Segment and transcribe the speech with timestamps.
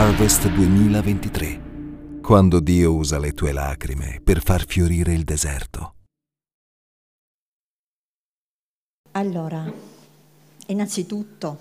[0.00, 5.94] Harvest 2023, quando Dio usa le tue lacrime per far fiorire il deserto.
[9.10, 9.68] Allora,
[10.66, 11.58] innanzitutto,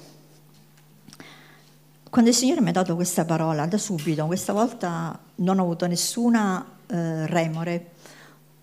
[2.12, 5.88] quando il Signore mi ha dato questa parola, da subito, questa volta non ho avuto
[5.88, 7.84] nessuna eh, remore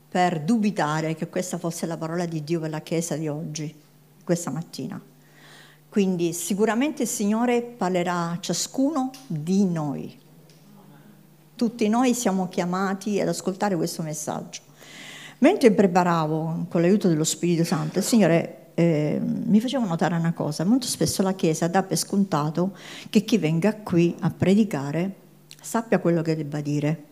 [0.08, 3.74] per dubitare che questa fosse la parola di Dio per la Chiesa di oggi,
[4.22, 5.13] questa mattina.
[5.94, 10.18] Quindi sicuramente il Signore parlerà a ciascuno di noi.
[11.54, 14.62] Tutti noi siamo chiamati ad ascoltare questo messaggio.
[15.38, 20.64] Mentre preparavo con l'aiuto dello Spirito Santo, il Signore eh, mi faceva notare una cosa.
[20.64, 22.76] Molto spesso la Chiesa dà per scontato
[23.08, 25.14] che chi venga qui a predicare
[25.62, 27.04] sappia quello che debba dire.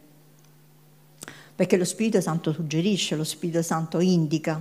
[1.54, 4.60] Perché lo Spirito Santo suggerisce, lo Spirito Santo indica.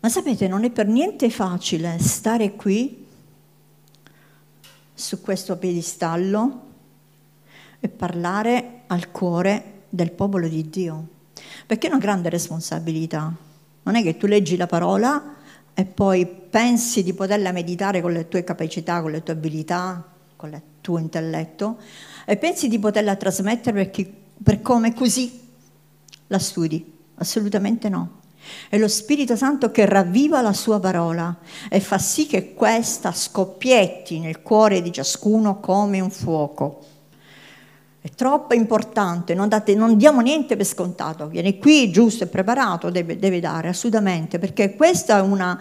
[0.00, 3.06] Ma sapete, non è per niente facile stare qui,
[4.94, 6.68] su questo piedistallo,
[7.80, 11.08] e parlare al cuore del popolo di Dio.
[11.66, 13.34] Perché è una grande responsabilità.
[13.82, 15.36] Non è che tu leggi la parola
[15.74, 20.50] e poi pensi di poterla meditare con le tue capacità, con le tue abilità, con
[20.52, 21.78] il tuo intelletto,
[22.24, 25.40] e pensi di poterla trasmettere per, chi, per come così
[26.26, 26.98] la studi.
[27.16, 28.19] Assolutamente no.
[28.68, 31.36] È lo Spirito Santo che ravviva la sua parola
[31.68, 36.84] e fa sì che questa scoppietti nel cuore di ciascuno come un fuoco.
[38.02, 42.88] È troppo importante, non, date, non diamo niente per scontato, viene qui giusto e preparato,
[42.88, 45.60] deve, deve dare assolutamente, perché questa è una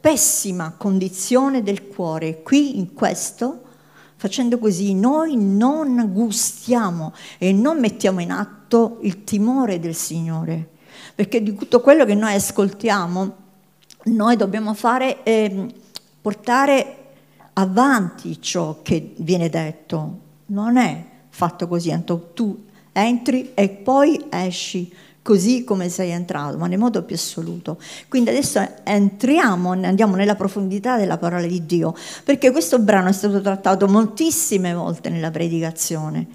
[0.00, 2.42] pessima condizione del cuore.
[2.42, 3.62] Qui in questo,
[4.16, 10.76] facendo così, noi non gustiamo e non mettiamo in atto il timore del Signore
[11.18, 13.36] perché di tutto quello che noi ascoltiamo
[14.04, 15.52] noi dobbiamo fare è
[16.20, 16.96] portare
[17.54, 20.18] avanti ciò che viene detto.
[20.46, 26.78] Non è fatto così, tu entri e poi esci così come sei entrato, ma nel
[26.78, 27.80] modo più assoluto.
[28.06, 33.40] Quindi adesso entriamo, andiamo nella profondità della parola di Dio, perché questo brano è stato
[33.40, 36.28] trattato moltissime volte nella predicazione.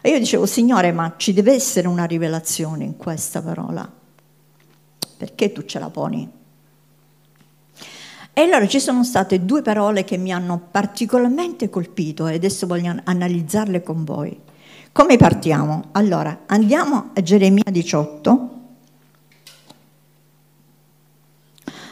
[0.00, 3.97] E io dicevo, Signore, ma ci deve essere una rivelazione in questa parola
[5.18, 6.30] perché tu ce la poni?
[8.32, 12.94] E allora ci sono state due parole che mi hanno particolarmente colpito e adesso voglio
[13.02, 14.40] analizzarle con voi.
[14.92, 15.88] Come partiamo?
[15.92, 18.50] Allora, andiamo a Geremia 18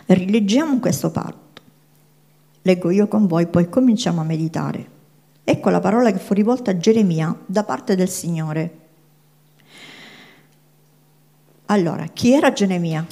[0.07, 1.63] e rileggiamo questo parto.
[2.63, 4.95] Leggo io con voi, poi cominciamo a meditare.
[5.43, 8.86] Ecco la parola che fu rivolta a Geremia da parte del Signore.
[11.67, 13.05] Allora, chi era Geremia?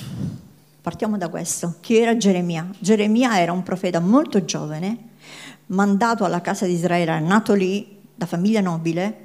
[0.81, 1.75] Partiamo da questo.
[1.81, 2.69] Chi era Geremia?
[2.79, 4.97] Geremia era un profeta molto giovane,
[5.67, 9.23] mandato alla casa di Israele, nato lì, da famiglia nobile.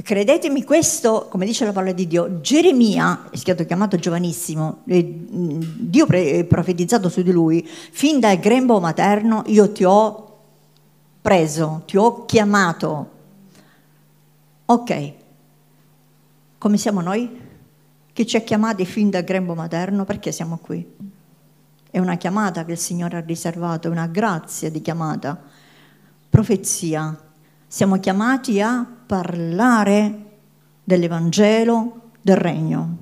[0.00, 6.44] Credetemi questo, come dice la parola di Dio, Geremia, è stato chiamato giovanissimo, Dio ha
[6.44, 10.36] profetizzato su di lui, fin dal grembo materno io ti ho
[11.20, 13.10] preso, ti ho chiamato.
[14.66, 15.12] Ok,
[16.58, 17.46] come siamo noi?
[18.18, 20.84] Che ci ha chiamati fin dal grembo materno perché siamo qui.
[21.88, 25.40] È una chiamata che il Signore ha riservato, è una grazia di chiamata,
[26.28, 27.16] profezia.
[27.68, 30.38] Siamo chiamati a parlare
[30.82, 32.96] dell'Evangelo del Regno.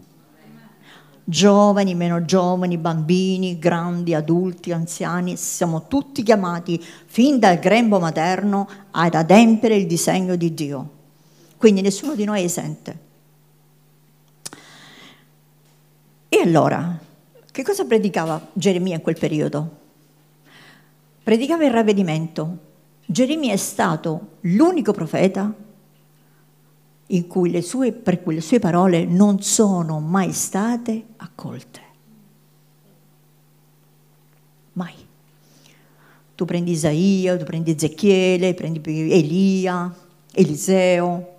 [1.24, 9.14] Giovani, meno giovani, bambini, grandi, adulti, anziani, siamo tutti chiamati fin dal grembo materno ad
[9.14, 10.90] adempiere il disegno di Dio.
[11.56, 13.04] Quindi nessuno di noi è esente.
[16.28, 16.98] E allora,
[17.56, 19.78] Che cosa predicava Geremia in quel periodo?
[21.22, 22.58] Predicava il ravvedimento.
[23.06, 25.54] Geremia è stato l'unico profeta
[27.06, 31.80] in cui le sue, per cui le sue parole non sono mai state accolte.
[34.74, 34.92] Mai.
[36.34, 39.96] Tu prendi Isaia, tu prendi Ezechiele, prendi Elia,
[40.34, 41.35] Eliseo,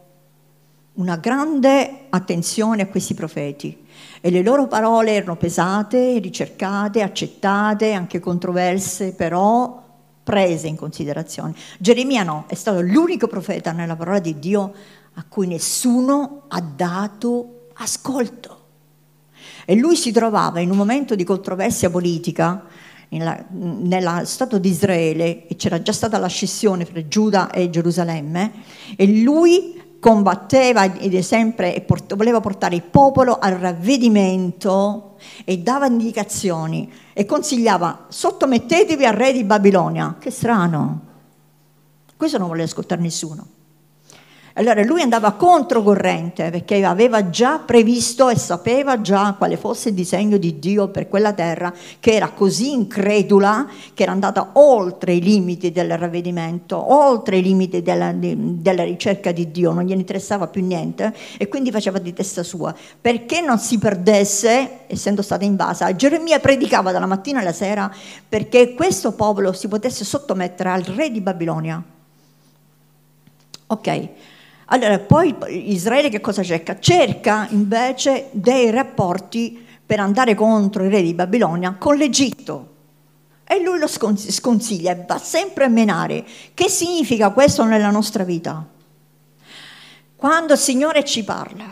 [0.97, 3.85] una grande attenzione a questi profeti
[4.19, 9.83] e le loro parole erano pesate, ricercate, accettate, anche controverse, però
[10.23, 11.55] prese in considerazione.
[11.79, 14.73] Geremia no, è stato l'unico profeta nella parola di Dio
[15.13, 18.55] a cui nessuno ha dato ascolto.
[19.65, 22.65] E lui si trovava in un momento di controversia politica
[23.09, 28.51] nello Stato di Israele, e c'era già stata la scissione fra Giuda e Gerusalemme,
[28.97, 35.87] e lui combatteva ed sempre e port- voleva portare il popolo al ravvedimento e dava
[35.87, 40.15] indicazioni e consigliava sottomettetevi al re di Babilonia.
[40.19, 41.01] Che strano.
[42.15, 43.56] Questo non vuole ascoltare nessuno.
[44.57, 50.37] Allora lui andava controcorrente perché aveva già previsto e sapeva già quale fosse il disegno
[50.37, 55.71] di Dio per quella terra che era così incredula che era andata oltre i limiti
[55.71, 61.13] del ravvedimento, oltre i limiti della, della ricerca di Dio, non gliene interessava più niente
[61.37, 62.73] e quindi faceva di testa sua.
[62.99, 67.93] Perché non si perdesse, essendo stata invasa, Geremia predicava dalla mattina alla sera
[68.27, 71.79] perché questo popolo si potesse sottomettere al re di Babilonia.
[73.67, 74.09] Ok.
[74.69, 75.35] Allora, poi
[75.71, 76.79] Israele che cosa cerca?
[76.79, 82.75] Cerca invece dei rapporti per andare contro il re di Babilonia con l'Egitto.
[83.45, 86.25] E lui lo sconsiglia, va sempre a menare.
[86.53, 88.65] Che significa questo nella nostra vita?
[90.17, 91.65] Quando il Signore ci parla,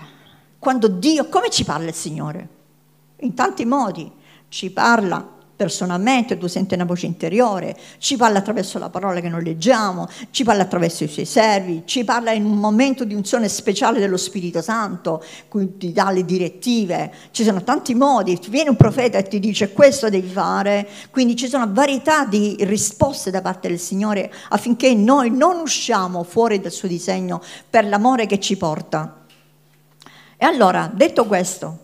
[0.57, 2.47] quando Dio, come ci parla il Signore?
[3.17, 4.09] In tanti modi.
[4.47, 9.41] Ci parla personalmente, tu senti una voce interiore, ci parla attraverso la parola che non
[9.41, 13.99] leggiamo, ci parla attraverso i suoi servi, ci parla in un momento di unzione speciale
[13.99, 19.17] dello Spirito Santo, cui ti dà le direttive, ci sono tanti modi, viene un profeta
[19.17, 23.79] e ti dice questo devi fare, quindi ci sono varietà di risposte da parte del
[23.79, 29.23] Signore affinché noi non usciamo fuori dal suo disegno per l'amore che ci porta.
[30.37, 31.79] E allora, detto questo,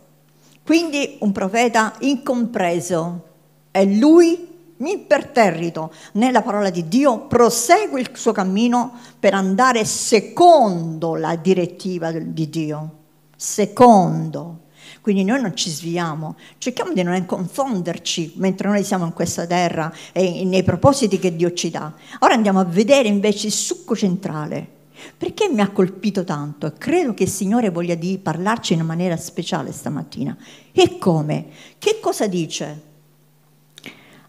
[0.63, 3.30] quindi un profeta incompreso,
[3.71, 4.47] e lui,
[4.77, 12.49] imperterrito nella parola di Dio, prosegue il suo cammino per andare secondo la direttiva di
[12.49, 12.95] Dio.
[13.35, 14.59] Secondo.
[15.01, 19.91] Quindi noi non ci sviamo, cerchiamo di non confonderci mentre noi siamo in questa terra
[20.11, 21.91] e nei propositi che Dio ci dà.
[22.19, 24.79] Ora andiamo a vedere invece il succo centrale.
[25.17, 26.67] Perché mi ha colpito tanto?
[26.67, 30.37] E credo che il Signore voglia di parlarci in maniera speciale stamattina.
[30.71, 31.45] E come?
[31.79, 32.89] Che cosa dice?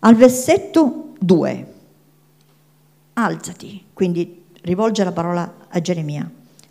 [0.05, 1.75] Al versetto 2,
[3.13, 6.29] alzati, quindi rivolge la parola a Geremia,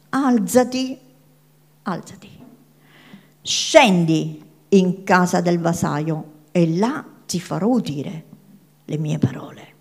[0.09, 0.99] alzati,
[1.83, 2.29] alzati,
[3.41, 8.25] scendi in casa del vasaio e là ti farò udire
[8.83, 9.73] le mie parole.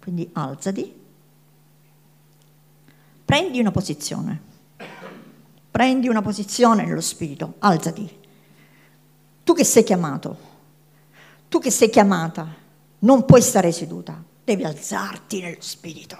[0.00, 1.00] Quindi alzati,
[3.26, 4.40] prendi una posizione,
[5.70, 8.24] prendi una posizione nello spirito, alzati.
[9.46, 10.36] Tu che sei chiamato,
[11.48, 12.52] tu che sei chiamata,
[12.98, 16.16] non puoi stare seduta, devi alzarti nello spirito.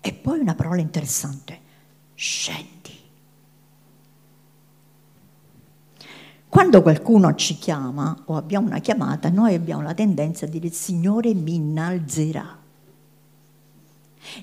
[0.00, 1.60] E poi una parola interessante,
[2.14, 2.98] scendi.
[6.48, 10.72] Quando qualcuno ci chiama o abbiamo una chiamata, noi abbiamo la tendenza a dire il
[10.72, 12.58] Signore mi innalzerà.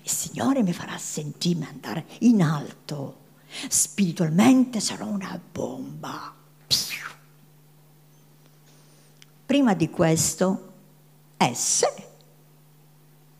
[0.04, 3.18] Il Signore mi farà sentirmi andare in alto.
[3.68, 6.44] Spiritualmente sarò una bomba.
[9.46, 10.74] Prima di questo
[11.38, 12.06] è se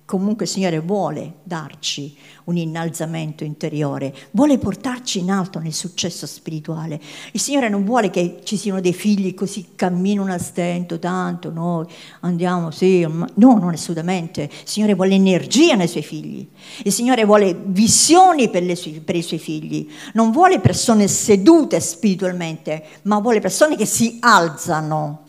[0.06, 7.02] comunque il Signore vuole darci un innalzamento interiore, vuole portarci in alto nel successo spirituale.
[7.32, 11.88] Il Signore non vuole che ci siano dei figli così camminano a stento, tanto noi
[12.20, 14.44] andiamo, sì, no, non assolutamente.
[14.44, 16.48] Il Signore vuole energia nei suoi figli.
[16.84, 19.90] Il Signore vuole visioni per, sue, per i suoi figli.
[20.14, 25.25] Non vuole persone sedute spiritualmente, ma vuole persone che si alzano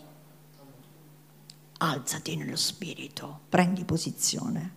[1.77, 4.73] alzati nello spirito, prendi posizione,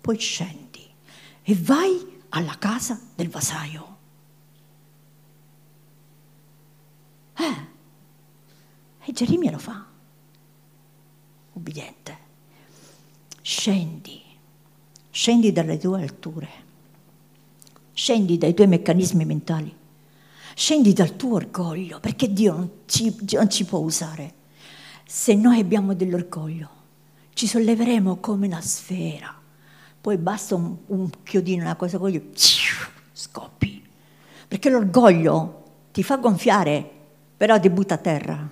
[0.00, 0.86] poi scendi
[1.42, 3.96] e vai alla casa del vasaio.
[7.36, 7.66] Eh,
[9.04, 9.86] e Geremia lo fa,
[11.52, 12.18] ubbidiente.
[13.42, 14.22] Scendi,
[15.10, 16.48] scendi dalle tue alture,
[17.92, 19.82] scendi dai tuoi meccanismi mentali,
[20.54, 24.42] Scendi dal tuo orgoglio, perché Dio non ci, non ci può usare.
[25.06, 26.68] Se noi abbiamo dell'orgoglio,
[27.34, 29.34] ci solleveremo come una sfera.
[30.00, 32.30] Poi basta un, un chiodino, una cosa così,
[33.12, 33.82] scoppi.
[34.46, 36.88] Perché l'orgoglio ti fa gonfiare,
[37.36, 38.50] però ti butta a terra.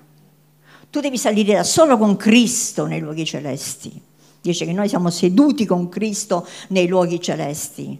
[0.90, 4.00] Tu devi salire da solo con Cristo nei luoghi celesti.
[4.40, 7.98] Dice che noi siamo seduti con Cristo nei luoghi celesti.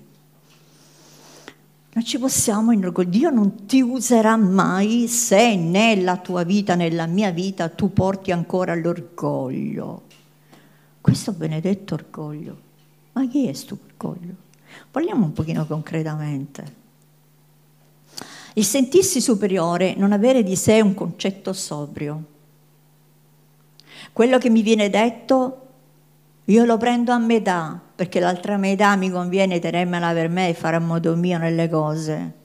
[1.94, 3.18] Non ci possiamo inorgogliare.
[3.18, 8.75] Dio non ti userà mai se nella tua vita, nella mia vita, tu porti ancora
[8.75, 10.02] l'orgoglio.
[11.02, 12.56] Questo benedetto orgoglio.
[13.12, 14.34] Ma chi è questo orgoglio?
[14.90, 16.80] Parliamo un pochino concretamente.
[18.54, 22.25] Il sentirsi superiore, non avere di sé un concetto sobrio.
[24.14, 25.62] Quello che mi viene detto,
[26.46, 30.75] io lo prendo a metà, perché l'altra metà mi conviene tenermela per me e fare
[30.75, 32.40] a modo mio nelle cose.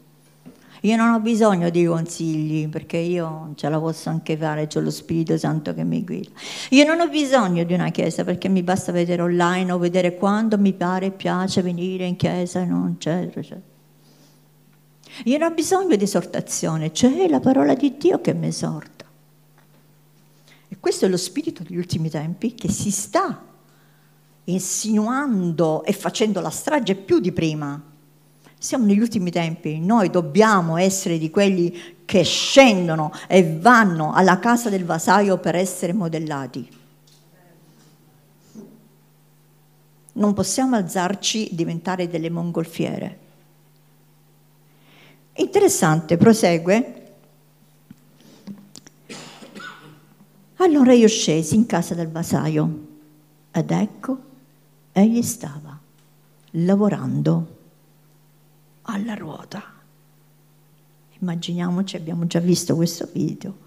[0.82, 4.92] Io non ho bisogno di consigli perché io ce la posso anche fare, c'è lo
[4.92, 6.30] Spirito Santo che mi guida.
[6.70, 10.60] Io non ho bisogno di una chiesa perché mi basta vedere online o vedere quando
[10.60, 13.62] mi pare e piace venire in chiesa, non eccetera, eccetera.
[15.24, 19.06] Io non ho bisogno di esortazione, c'è la parola di Dio che mi esorta.
[20.68, 23.47] E questo è lo spirito degli ultimi tempi che si sta
[24.50, 27.82] insinuando e facendo la strage più di prima.
[28.60, 34.70] Siamo negli ultimi tempi, noi dobbiamo essere di quelli che scendono e vanno alla casa
[34.70, 36.76] del vasaio per essere modellati.
[40.14, 43.20] Non possiamo alzarci e diventare delle mongolfiere.
[45.34, 46.94] Interessante, prosegue.
[50.56, 52.86] Allora io scesi in casa del vasaio
[53.52, 54.27] ed ecco
[55.02, 55.80] egli stava
[56.52, 57.56] lavorando
[58.84, 59.62] alla ruota.
[61.20, 63.66] Immaginiamoci, abbiamo già visto questo video.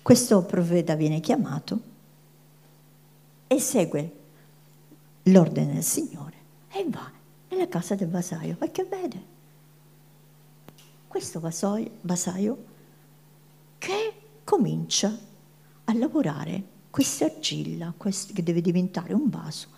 [0.00, 1.80] Questo profeta viene chiamato
[3.46, 4.12] e segue
[5.24, 6.36] l'ordine del Signore
[6.70, 7.10] e va
[7.50, 9.32] nella casa del vasaio perché vede
[11.08, 12.64] questo vasaio, vasaio
[13.78, 14.12] che
[14.44, 15.16] comincia
[15.84, 19.73] a lavorare questa argilla che deve diventare un vaso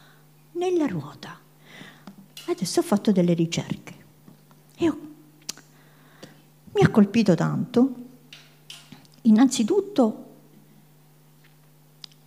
[0.57, 1.39] nella ruota.
[2.49, 3.95] Adesso ho fatto delle ricerche
[4.77, 4.99] e ho,
[6.73, 7.95] mi ha colpito tanto,
[9.23, 10.25] innanzitutto,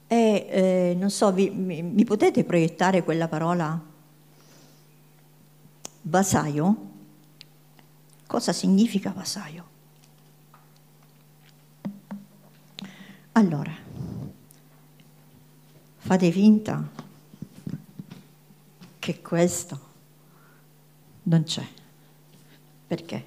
[0.08, 3.80] e, eh, non so, vi, mi, mi potete proiettare quella parola
[6.02, 6.88] vasaio?
[8.26, 9.68] Cosa significa vasaio?
[13.34, 13.72] Allora,
[15.98, 17.08] fate finta
[19.10, 19.80] che questo
[21.24, 21.66] non c'è.
[22.86, 23.24] Perché?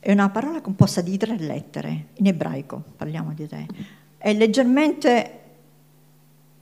[0.00, 3.66] È una parola composta di tre lettere, in ebraico parliamo di te.
[4.16, 5.32] È leggermente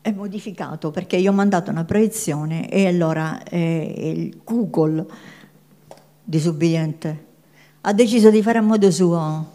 [0.03, 5.05] è modificato perché io ho mandato una proiezione e allora eh, il Google
[6.23, 7.25] disubbidiente
[7.81, 9.55] ha deciso di fare a modo suo.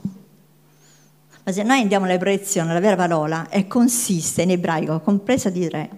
[1.43, 5.67] Ma se noi andiamo alle proiezioni, la vera parola è consiste in ebraico, compresa di
[5.67, 5.89] tre.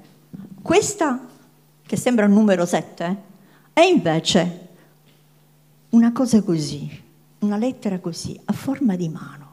[0.62, 1.31] Questa
[1.85, 3.17] che sembra un numero 7,
[3.73, 4.67] è invece
[5.89, 7.01] una cosa così,
[7.39, 9.51] una lettera così, a forma di mano.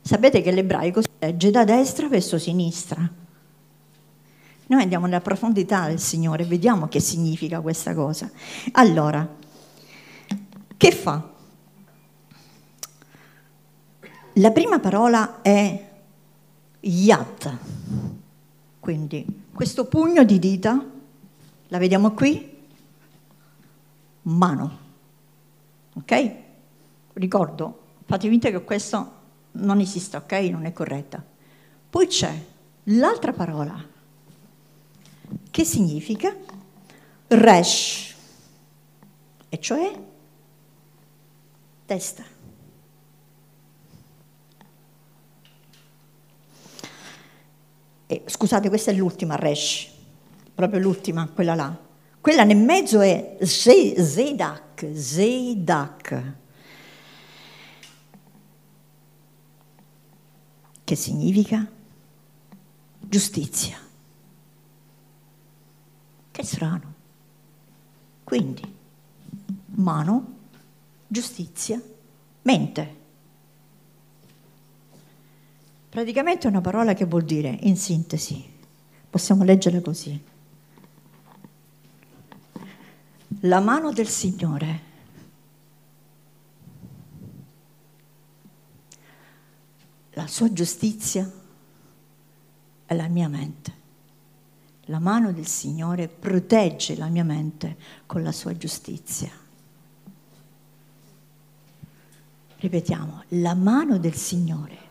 [0.00, 3.20] Sapete che l'ebraico si legge da destra verso sinistra.
[4.66, 8.30] Noi andiamo nella profondità del Signore, vediamo che significa questa cosa.
[8.72, 9.28] Allora,
[10.76, 11.30] che fa?
[14.36, 15.90] La prima parola è
[16.80, 17.56] yat,
[18.82, 19.24] quindi
[19.54, 20.84] questo pugno di dita,
[21.68, 22.66] la vediamo qui?
[24.22, 24.78] Mano.
[25.94, 26.32] Ok?
[27.12, 29.12] Ricordo, fate finta che questo
[29.52, 30.32] non esista, ok?
[30.50, 31.24] Non è corretta.
[31.90, 32.44] Poi c'è
[32.84, 33.80] l'altra parola,
[35.48, 36.34] che significa
[37.28, 38.16] resh,
[39.48, 40.02] e cioè
[41.86, 42.24] testa.
[48.12, 49.88] Eh, scusate, questa è l'ultima Resh,
[50.54, 51.74] proprio l'ultima, quella là.
[52.20, 56.32] Quella nel mezzo è Zedak, Zedak,
[60.84, 61.66] che significa
[63.00, 63.78] giustizia.
[66.30, 66.94] Che strano.
[68.24, 68.62] Quindi,
[69.76, 70.34] mano,
[71.06, 71.80] giustizia,
[72.42, 73.00] mente.
[75.92, 78.42] Praticamente è una parola che vuol dire, in sintesi,
[79.10, 80.24] possiamo leggerla così.
[83.40, 84.80] La mano del Signore
[90.12, 91.30] la sua giustizia
[92.86, 93.72] è la mia mente.
[94.86, 99.30] La mano del Signore protegge la mia mente con la sua giustizia.
[102.56, 104.88] Ripetiamo, la mano del Signore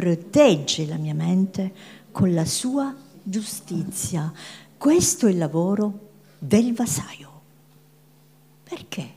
[0.00, 1.70] protegge la mia mente
[2.10, 4.32] con la sua giustizia.
[4.78, 7.28] Questo è il lavoro del vasaio.
[8.64, 9.10] Perché?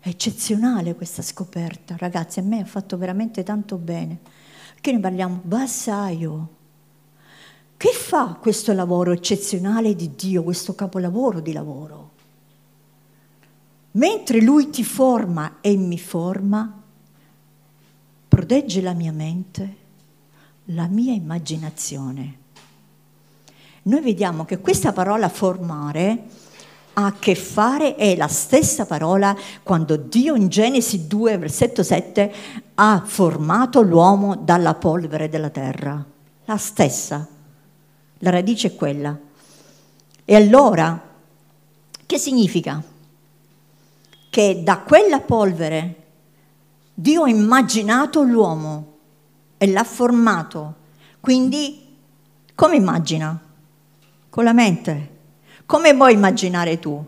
[0.00, 4.18] È eccezionale questa scoperta, ragazzi, a me ha fatto veramente tanto bene.
[4.80, 5.40] Che ne parliamo?
[5.42, 6.48] Vasaio.
[7.76, 12.12] Che fa questo lavoro eccezionale di Dio, questo capolavoro di lavoro?
[13.92, 16.83] Mentre Lui ti forma e mi forma,
[18.34, 19.76] protegge la mia mente,
[20.66, 22.38] la mia immaginazione.
[23.82, 26.24] Noi vediamo che questa parola formare
[26.94, 32.34] ha a che fare, è la stessa parola quando Dio in Genesi 2, versetto 7
[32.74, 36.04] ha formato l'uomo dalla polvere della terra.
[36.46, 37.28] La stessa.
[38.18, 39.16] La radice è quella.
[40.24, 41.00] E allora,
[42.04, 42.82] che significa?
[44.28, 46.03] Che da quella polvere
[46.94, 48.92] Dio ha immaginato l'uomo
[49.58, 50.74] e l'ha formato.
[51.20, 51.96] Quindi,
[52.54, 53.38] come immagina?
[54.30, 55.10] Con la mente.
[55.66, 57.04] Come vuoi immaginare tu?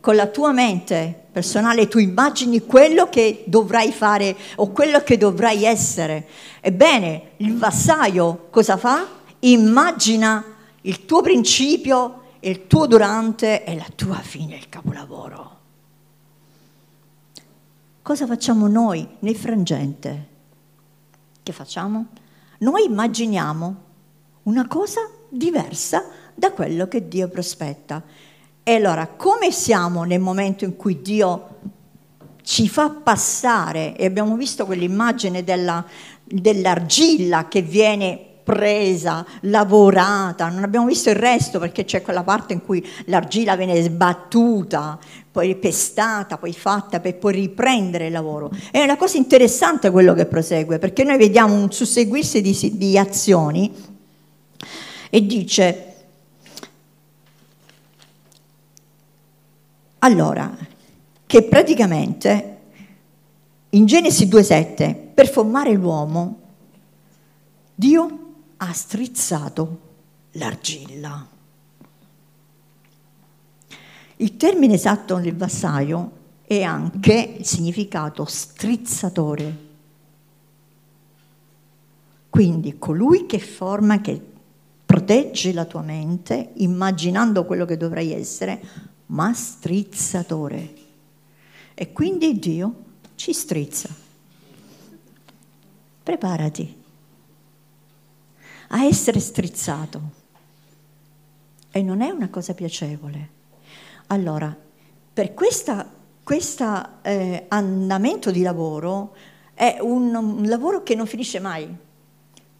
[0.00, 5.64] Con la tua mente personale tu immagini quello che dovrai fare o quello che dovrai
[5.64, 6.26] essere.
[6.60, 9.06] Ebbene, il vassaio cosa fa?
[9.40, 10.44] Immagina
[10.82, 15.58] il tuo principio, il tuo durante e la tua fine, il capolavoro.
[18.10, 20.26] Cosa facciamo noi nel frangente?
[21.44, 22.06] Che facciamo?
[22.58, 23.76] Noi immaginiamo
[24.42, 28.02] una cosa diversa da quello che Dio prospetta.
[28.64, 31.58] E allora, come siamo nel momento in cui Dio
[32.42, 35.86] ci fa passare, e abbiamo visto quell'immagine della,
[36.24, 42.64] dell'argilla che viene presa, lavorata, non abbiamo visto il resto perché c'è quella parte in
[42.64, 44.98] cui l'argilla viene sbattuta,
[45.30, 48.50] poi pestata, poi fatta per poi riprendere il lavoro.
[48.72, 53.72] È una cosa interessante quello che prosegue perché noi vediamo un susseguirsi di, di azioni
[55.10, 55.84] e dice
[60.00, 60.56] allora
[61.24, 62.56] che praticamente
[63.70, 66.38] in Genesi 2.7 per formare l'uomo
[67.80, 68.19] Dio
[68.62, 69.80] ha strizzato
[70.32, 71.26] l'argilla.
[74.16, 79.68] Il termine esatto del vassaio è anche il significato strizzatore.
[82.28, 84.20] Quindi colui che forma, che
[84.84, 88.60] protegge la tua mente, immaginando quello che dovrai essere,
[89.06, 90.74] ma strizzatore.
[91.72, 92.74] E quindi Dio
[93.14, 93.88] ci strizza.
[96.02, 96.79] Preparati
[98.72, 100.18] a essere strizzato.
[101.70, 103.38] E non è una cosa piacevole.
[104.08, 104.54] Allora,
[105.12, 109.14] per questo eh, andamento di lavoro
[109.54, 111.68] è un, un lavoro che non finisce mai.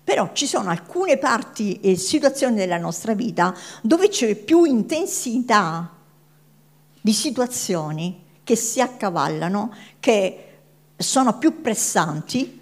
[0.02, 5.90] Però ci sono alcune parti e situazioni della nostra vita dove c'è più intensità
[7.00, 10.46] di situazioni che si accavallano, che
[10.96, 12.60] sono più pressanti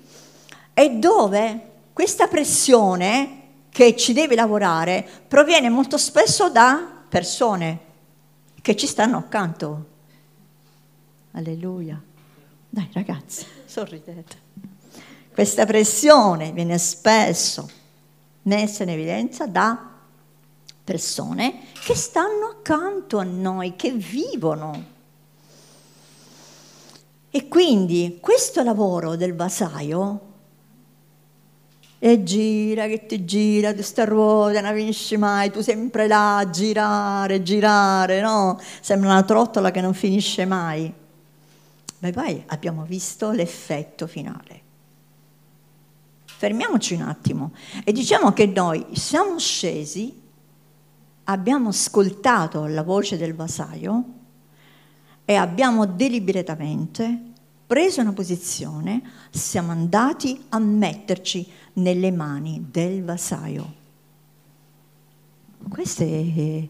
[0.74, 3.37] e dove questa pressione
[3.78, 7.78] che ci deve lavorare proviene molto spesso da persone
[8.60, 9.86] che ci stanno accanto.
[11.30, 12.02] Alleluia.
[12.68, 14.36] Dai ragazzi, sorridete.
[15.32, 17.70] Questa pressione viene spesso
[18.42, 19.90] messa in evidenza da
[20.82, 24.84] persone che stanno accanto a noi, che vivono.
[27.30, 30.27] E quindi questo lavoro del vasaio
[31.98, 37.42] e gira che ti gira, questa ruota non finisce mai, tu sempre là a girare,
[37.42, 38.60] girare, no?
[38.80, 40.92] Sembra una trottola che non finisce mai.
[42.00, 44.66] Ma poi abbiamo visto l'effetto finale.
[46.24, 50.22] Fermiamoci un attimo e diciamo che noi siamo scesi,
[51.24, 54.04] abbiamo ascoltato la voce del vasaio
[55.24, 57.22] e abbiamo deliberatamente
[57.66, 61.46] preso una posizione, siamo andati a metterci
[61.78, 63.74] nelle mani del vasaio.
[65.68, 66.68] Questa è,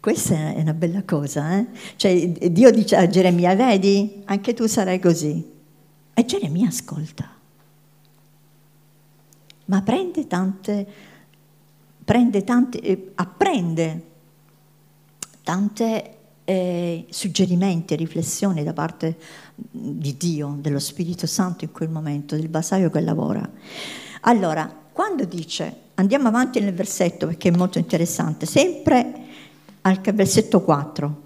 [0.00, 1.58] questa è una bella cosa.
[1.58, 1.66] Eh?
[1.96, 5.54] Cioè, Dio dice a Geremia, vedi, anche tu sarai così.
[6.14, 7.28] E Geremia ascolta.
[9.66, 10.86] Ma prende tante,
[12.04, 14.02] prende tante, eh, apprende
[15.42, 16.15] tante
[16.46, 19.16] eh, suggerimenti e riflessioni da parte
[19.52, 23.50] di Dio, dello Spirito Santo in quel momento, del vasaio che lavora.
[24.20, 29.24] Allora, quando dice, andiamo avanti nel versetto perché è molto interessante, sempre
[29.82, 31.22] al versetto 4.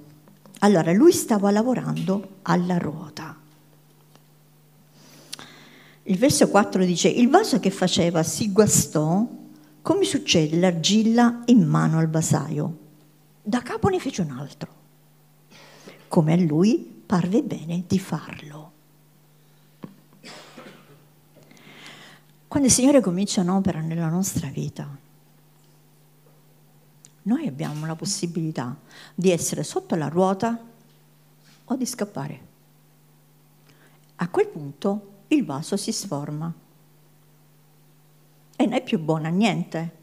[0.61, 3.37] Allora, lui stava lavorando alla ruota.
[6.05, 9.29] Il verso 4 dice, il vaso che faceva si guastò
[9.83, 12.79] come succede l'argilla in mano al vasaio.
[13.43, 14.79] Da capo ne fece un altro
[16.11, 18.73] come a lui parve bene di farlo.
[22.49, 24.89] Quando il Signore comincia un'opera nella nostra vita,
[27.23, 28.77] noi abbiamo la possibilità
[29.15, 30.61] di essere sotto la ruota
[31.67, 32.41] o di scappare.
[34.17, 36.53] A quel punto il vaso si sforma
[38.57, 39.97] e non è più buono a niente.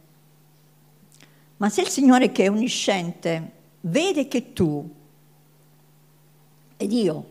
[1.58, 4.96] Ma se il Signore che è onnisciente vede che tu
[6.78, 7.26] ed io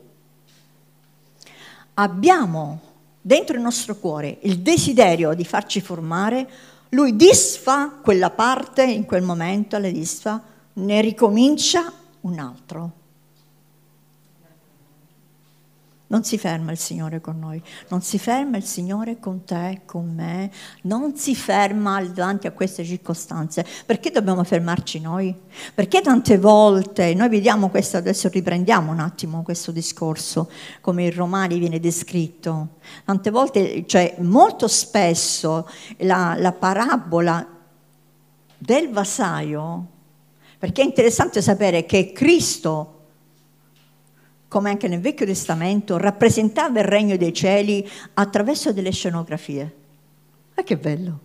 [1.95, 2.81] abbiamo
[3.21, 6.49] dentro il nostro cuore il desiderio di farci formare,
[6.91, 10.41] lui disfa quella parte in quel momento, la disfa,
[10.75, 12.93] ne ricomincia un altro.
[16.09, 20.15] Non si ferma il Signore con noi, non si ferma il Signore con te, con
[20.15, 23.67] me, non si ferma davanti a queste circostanze.
[23.85, 25.35] Perché dobbiamo fermarci noi?
[25.75, 30.49] Perché tante volte noi vediamo questo, adesso riprendiamo un attimo questo discorso,
[30.81, 32.77] come in Romani viene descritto.
[33.05, 37.45] Tante volte, cioè molto spesso la, la parabola
[38.59, 39.87] del vasaio,
[40.57, 42.96] perché è interessante sapere che Cristo
[44.57, 49.75] come anche nel Vecchio Testamento, rappresentava il regno dei cieli attraverso delle scenografie.
[50.55, 51.21] Ma che bello!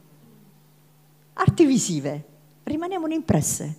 [1.35, 2.25] Arti visive,
[2.63, 3.75] rimanevano impresse.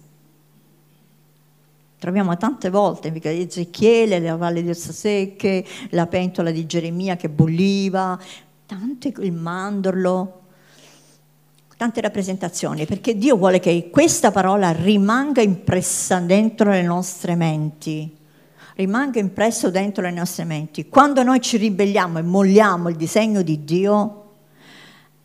[1.99, 7.17] Troviamo tante volte in di Ezechiele, la valle di Ossa Secche, la pentola di Geremia
[7.17, 8.19] che bolliva,
[8.65, 10.45] tante, il mandorlo,
[11.77, 18.21] tante rappresentazioni, perché Dio vuole che questa parola rimanga impressa dentro le nostre menti
[18.75, 20.89] rimanga impresso dentro le nostre menti.
[20.89, 24.19] Quando noi ci ribelliamo e molliamo il disegno di Dio,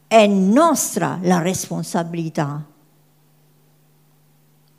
[0.08, 2.64] è nostra la responsabilità.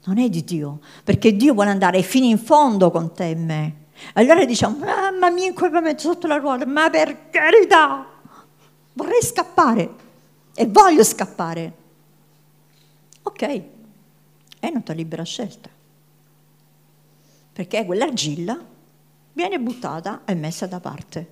[0.05, 3.75] Non è di Dio, perché Dio vuole andare fino in fondo con te e me.
[4.15, 8.07] Allora diciamo, mamma mia, in quel momento sotto la ruota, ma per carità,
[8.93, 9.95] vorrei scappare
[10.55, 11.73] e voglio scappare.
[13.23, 13.43] Ok,
[14.61, 15.77] è una tua libera scelta
[17.59, 18.57] perché quell'argilla
[19.33, 21.29] viene buttata e messa da parte.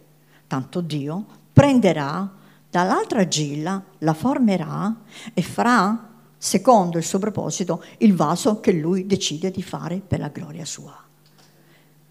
[0.48, 2.28] Tanto Dio prenderà
[2.68, 4.92] dall'altra argilla, la formerà
[5.32, 10.26] e farà, secondo il suo proposito, il vaso che lui decide di fare per la
[10.26, 11.00] gloria sua.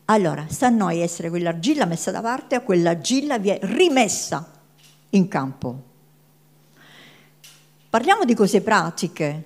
[0.06, 4.50] Allora, sta a noi essere quell'argilla messa da parte o quell'argilla viene rimessa
[5.10, 5.84] in campo.
[7.90, 9.44] Parliamo di cose pratiche,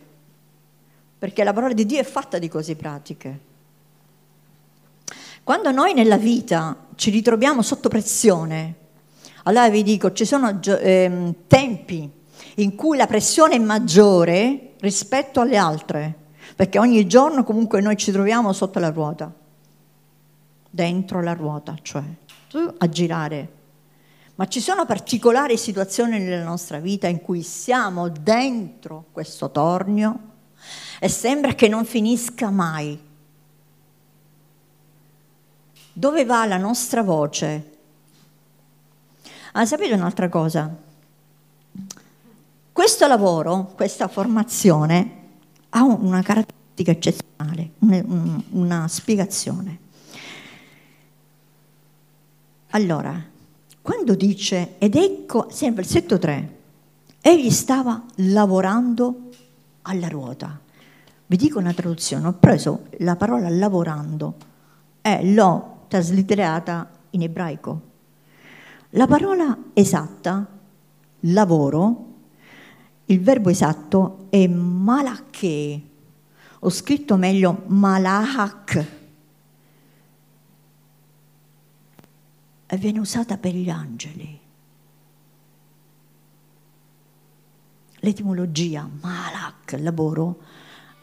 [1.17, 3.47] perché la parola di Dio è fatta di cose pratiche.
[5.49, 8.75] Quando noi nella vita ci ritroviamo sotto pressione,
[9.45, 12.07] allora vi dico, ci sono eh, tempi
[12.57, 16.15] in cui la pressione è maggiore rispetto alle altre,
[16.55, 19.33] perché ogni giorno comunque noi ci troviamo sotto la ruota,
[20.69, 22.03] dentro la ruota, cioè
[22.77, 23.51] a girare.
[24.35, 30.19] Ma ci sono particolari situazioni nella nostra vita in cui siamo dentro questo tornio
[30.99, 33.07] e sembra che non finisca mai
[35.99, 37.77] dove va la nostra voce?
[39.51, 40.73] Ah, sapete un'altra cosa?
[42.71, 45.17] Questo lavoro, questa formazione
[45.71, 47.71] ha una caratteristica eccezionale,
[48.51, 49.79] una, spiegazione.
[52.69, 53.21] Allora,
[53.81, 56.57] quando dice, ed ecco, sempre versetto 3,
[57.19, 59.31] egli stava lavorando
[59.81, 60.57] alla ruota.
[61.25, 64.35] Vi dico una traduzione, ho preso la parola lavorando
[65.01, 67.81] e l'ho traslitterata in ebraico.
[68.91, 70.47] La parola esatta,
[71.21, 72.05] lavoro,
[73.05, 75.81] il verbo esatto è malache,
[76.59, 78.85] ho scritto meglio malahak,
[82.71, 84.39] e viene usata per gli angeli.
[88.01, 90.39] L'etimologia malak, lavoro,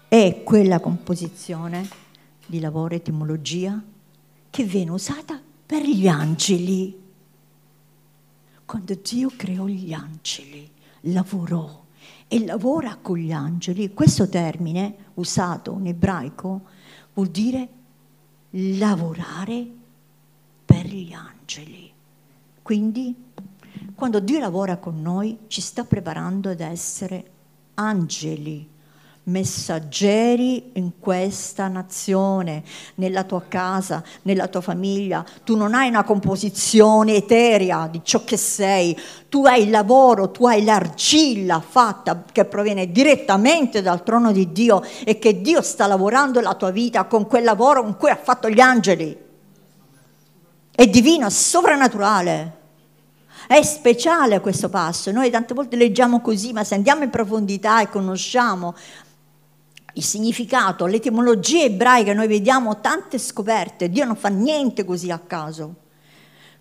[0.06, 1.88] è quella composizione
[2.46, 3.82] di lavoro, etimologia,
[4.56, 6.98] che viene usata per gli angeli.
[8.64, 10.66] Quando Dio creò gli angeli,
[11.00, 11.84] lavorò
[12.26, 16.62] e lavora con gli angeli, questo termine usato in ebraico
[17.12, 17.68] vuol dire
[18.52, 19.66] lavorare
[20.64, 21.92] per gli angeli.
[22.62, 23.14] Quindi,
[23.94, 27.30] quando Dio lavora con noi, ci sta preparando ad essere
[27.74, 28.66] angeli
[29.26, 32.62] messaggeri in questa nazione,
[32.96, 35.24] nella tua casa, nella tua famiglia.
[35.44, 38.96] Tu non hai una composizione eterea di ciò che sei,
[39.28, 44.82] tu hai il lavoro, tu hai l'argilla fatta che proviene direttamente dal trono di Dio
[45.04, 48.48] e che Dio sta lavorando la tua vita con quel lavoro con cui ha fatto
[48.48, 49.24] gli angeli.
[50.70, 52.54] È divino, è sovrannaturale.
[53.48, 55.12] È speciale questo passo.
[55.12, 58.74] Noi tante volte leggiamo così, ma se andiamo in profondità e conosciamo
[59.96, 65.74] il significato, l'etimologia ebraica, noi vediamo tante scoperte, Dio non fa niente così a caso.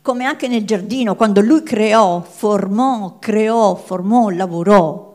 [0.02, 5.14] Come anche nel giardino, quando lui creò, formò, creò, formò, lavorò.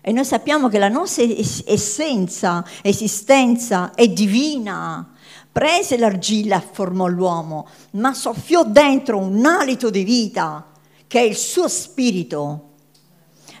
[0.00, 5.12] E noi sappiamo che la nostra essenza, esistenza è divina.
[5.52, 10.66] Prese l'argilla e formò l'uomo, ma soffiò dentro un alito di vita
[11.06, 12.70] che è il suo spirito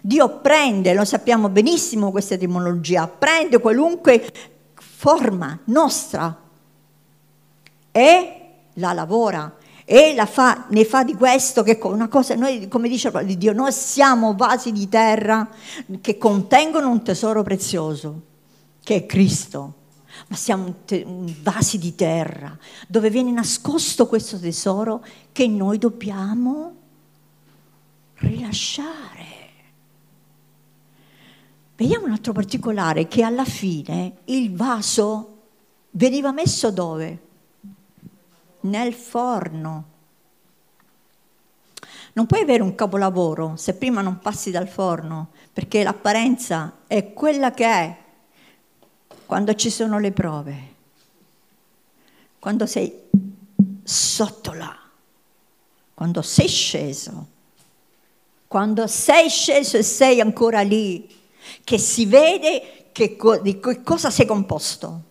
[0.04, 4.32] Dio prende, lo sappiamo benissimo questa etimologia, prende qualunque
[4.74, 6.40] forma nostra
[7.92, 8.36] e
[8.74, 13.12] la lavora e la fa, ne fa di questo che una cosa, noi come dice
[13.24, 15.48] di Dio, noi siamo vasi di terra
[16.00, 18.22] che contengono un tesoro prezioso,
[18.82, 19.74] che è Cristo,
[20.26, 21.06] ma siamo te,
[21.42, 26.74] vasi di terra dove viene nascosto questo tesoro che noi dobbiamo
[28.16, 29.11] rilasciare.
[31.82, 35.38] Vediamo un altro particolare, che alla fine il vaso
[35.90, 37.20] veniva messo dove?
[38.60, 39.84] Nel forno.
[42.12, 47.50] Non puoi avere un capolavoro se prima non passi dal forno, perché l'apparenza è quella
[47.50, 47.96] che è
[49.26, 50.74] quando ci sono le prove,
[52.38, 52.96] quando sei
[53.82, 54.78] sotto là,
[55.94, 57.26] quando sei sceso,
[58.46, 61.18] quando sei sceso e sei ancora lì
[61.64, 65.10] che si vede che di che cosa sei composto.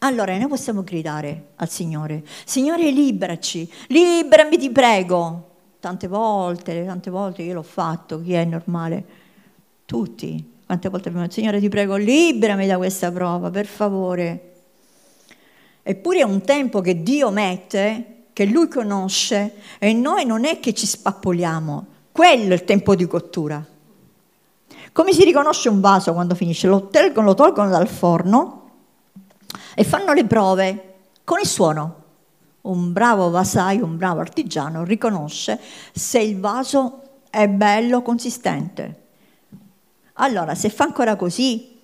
[0.00, 5.46] Allora noi possiamo gridare al Signore, Signore liberaci, liberami ti prego.
[5.80, 9.04] Tante volte, tante volte io l'ho fatto, chi è normale?
[9.84, 10.56] Tutti.
[10.66, 14.52] Quante volte abbiamo detto, Signore ti prego, liberami da questa prova, per favore.
[15.82, 20.74] Eppure è un tempo che Dio mette, che Lui conosce, e noi non è che
[20.74, 23.64] ci spappoliamo, quello è il tempo di cottura.
[24.98, 26.66] Come si riconosce un vaso quando finisce?
[26.66, 28.70] Lo, telgono, lo tolgono dal forno
[29.76, 32.02] e fanno le prove con il suono.
[32.62, 35.60] Un bravo vasaio, un bravo artigiano riconosce
[35.92, 39.02] se il vaso è bello, consistente.
[40.14, 41.78] Allora, se fa ancora così,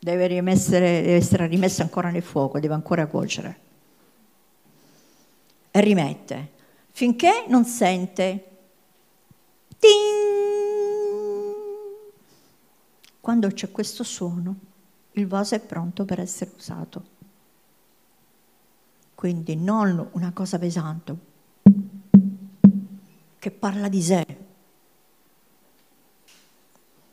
[0.00, 3.60] deve, deve essere rimesso ancora nel fuoco, deve ancora cuocere.
[5.70, 6.50] E rimette,
[6.90, 8.48] finché non sente
[9.82, 11.42] Ting!
[13.20, 14.54] Quando c'è questo suono,
[15.12, 17.04] il vaso è pronto per essere usato.
[19.16, 21.16] Quindi non una cosa pesante
[23.40, 24.24] che parla di sé.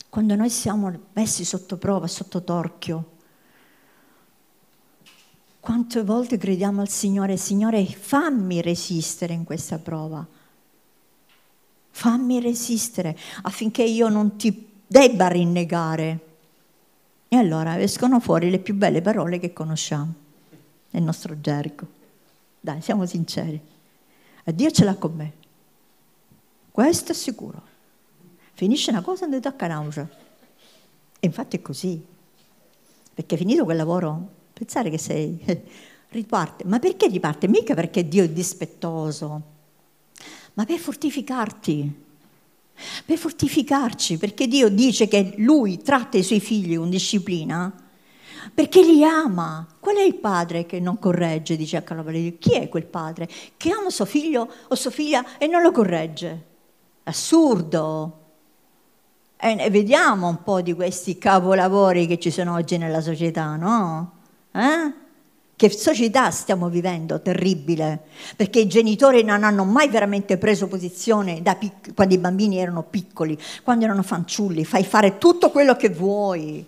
[0.10, 3.18] Quando noi siamo messi sotto prova, sotto torchio,
[5.60, 10.38] quante volte crediamo al Signore, Signore fammi resistere in questa prova
[12.00, 16.28] fammi resistere affinché io non ti debba rinnegare.
[17.28, 20.14] E allora escono fuori le più belle parole che conosciamo
[20.92, 21.86] nel nostro gergo.
[22.62, 23.60] Dai, siamo sinceri.
[24.46, 25.34] E Dio ce l'ha con me.
[26.72, 27.62] Questo è sicuro.
[28.54, 30.08] Finisce una cosa e ti tocca nausea.
[31.20, 32.02] E infatti è così.
[33.14, 35.38] Perché finito quel lavoro, pensare che sei
[36.10, 36.64] riparte.
[36.64, 37.50] Ma perché riparte?
[37.50, 39.58] Mica perché Dio è dispettoso
[40.60, 42.06] ma per fortificarti,
[43.06, 47.74] per fortificarci, perché Dio dice che Lui tratta i suoi figli con disciplina,
[48.54, 49.66] perché li ama.
[49.80, 52.30] Qual è il padre che non corregge, dice a Calabria?
[52.38, 56.46] Chi è quel padre che ama suo figlio o sua figlia e non lo corregge?
[57.04, 58.18] Assurdo.
[59.38, 64.12] E vediamo un po' di questi capolavori che ci sono oggi nella società, no?
[64.52, 64.94] Eh?
[65.60, 68.04] Che società stiamo vivendo terribile,
[68.38, 73.38] perché i genitori non hanno mai veramente preso posizione pic- quando i bambini erano piccoli,
[73.62, 76.66] quando erano fanciulli, fai fare tutto quello che vuoi.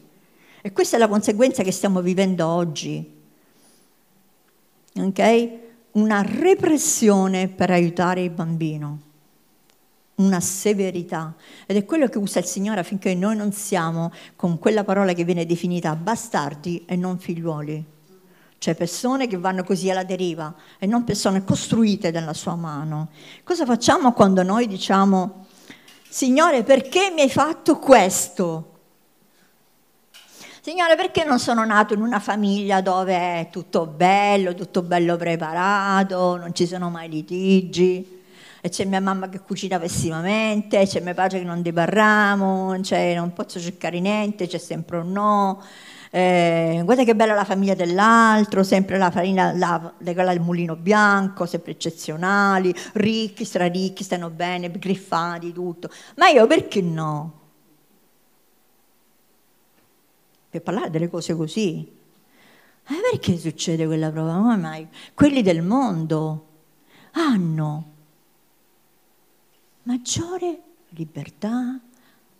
[0.61, 3.09] E questa è la conseguenza che stiamo vivendo oggi.
[4.97, 5.49] Ok?
[5.93, 8.99] Una repressione per aiutare il bambino.
[10.15, 11.33] una severità
[11.65, 15.23] ed è quello che usa il Signore affinché noi non siamo con quella parola che
[15.23, 17.83] viene definita bastardi e non figliuoli,
[18.61, 23.09] cioè persone che vanno così alla deriva e non persone costruite dalla sua mano.
[23.43, 25.47] Cosa facciamo quando noi diciamo,
[26.07, 28.81] Signore, perché mi hai fatto questo?
[30.61, 36.37] Signore, perché non sono nato in una famiglia dove è tutto bello, tutto bello preparato,
[36.37, 38.21] non ci sono mai litigi?
[38.61, 43.33] E c'è mia mamma che cucina pessimamente, c'è mio padre che non debarramo, cioè non
[43.33, 45.63] posso cercare niente, c'è sempre un no.
[46.13, 51.45] Eh, guarda che bella la famiglia dell'altro, sempre la farina, la, legata al mulino bianco,
[51.45, 55.89] sempre eccezionali, ricchi, straricchi, stanno bene, griffati, tutto.
[56.17, 57.39] Ma io perché no?
[60.49, 61.99] Per parlare delle cose così.
[62.87, 64.37] Eh, perché succede quella prova?
[64.37, 64.85] Ma mai?
[65.13, 66.47] Quelli del mondo
[67.11, 67.85] hanno
[69.83, 71.79] maggiore libertà,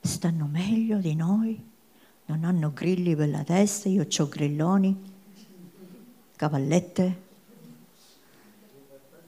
[0.01, 1.70] stanno meglio di noi,
[2.35, 5.13] non hanno grilli per la testa, io ho grilloni,
[6.37, 7.21] cavallette.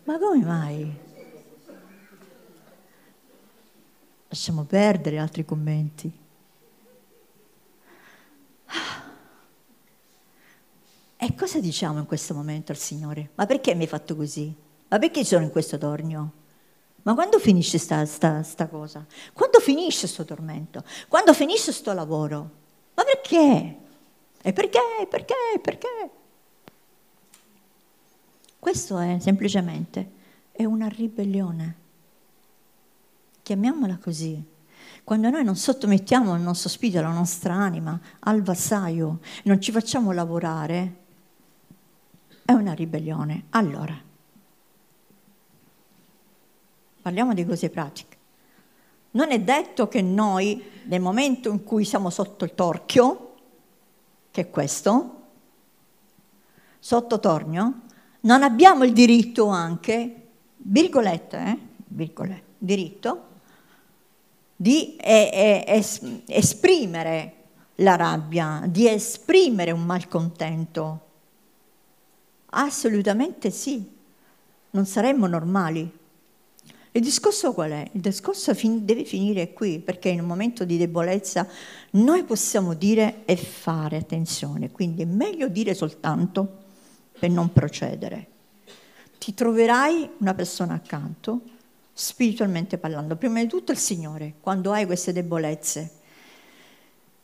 [0.06, 0.98] Ma come mai?
[4.30, 6.12] Lasciamo perdere altri commenti.
[11.18, 13.32] E cosa diciamo in questo momento al Signore?
[13.36, 14.54] Ma perché mi hai fatto così?
[14.88, 16.32] Ma perché sono in questo tornio?
[17.04, 19.06] Ma quando finisce sta, sta, sta cosa?
[19.34, 20.84] Quando finisce questo tormento?
[21.10, 22.62] Quando finisce questo lavoro?
[22.96, 23.78] Ma perché?
[24.42, 25.08] E perché?
[25.10, 25.36] Perché?
[25.62, 26.10] Perché?
[28.60, 30.12] Questo è semplicemente
[30.52, 31.76] è una ribellione.
[33.42, 34.42] Chiamiamola così.
[35.04, 40.12] Quando noi non sottomettiamo il nostro spirito, la nostra anima al vassaio, non ci facciamo
[40.12, 40.96] lavorare,
[42.46, 43.46] è una ribellione.
[43.50, 44.00] Allora,
[47.02, 48.18] parliamo di cose pratiche.
[49.12, 53.36] Non è detto che noi, nel momento in cui siamo sotto il torchio,
[54.32, 55.22] che è questo,
[56.80, 57.82] sotto tornio,
[58.22, 63.28] non abbiamo il diritto anche, virgolette, eh, virgolette diritto,
[64.56, 67.36] di eh, eh, es- esprimere
[67.76, 71.00] la rabbia, di esprimere un malcontento.
[72.52, 73.86] Assolutamente sì,
[74.72, 76.00] non saremmo normali.
[76.96, 77.90] Il discorso qual è?
[77.94, 81.48] Il discorso fin- deve finire qui, perché in un momento di debolezza
[81.92, 86.62] noi possiamo dire e fare, attenzione, quindi è meglio dire soltanto
[87.18, 88.28] per non procedere.
[89.18, 91.42] Ti troverai una persona accanto,
[91.92, 96.02] spiritualmente parlando, prima di tutto il Signore, quando hai queste debolezze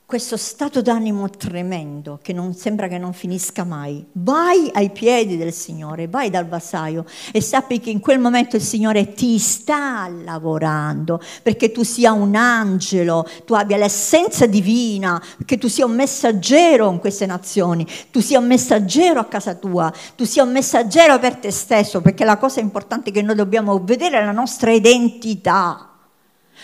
[0.09, 4.03] questo stato d'animo tremendo che non sembra che non finisca mai.
[4.13, 8.63] Vai ai piedi del Signore, vai dal vassaio e sappi che in quel momento il
[8.63, 15.67] Signore ti sta lavorando perché tu sia un angelo, tu abbia l'essenza divina, che tu
[15.67, 20.41] sia un messaggero in queste nazioni, tu sia un messaggero a casa tua, tu sia
[20.41, 24.31] un messaggero per te stesso, perché la cosa importante che noi dobbiamo vedere è la
[24.31, 25.88] nostra identità.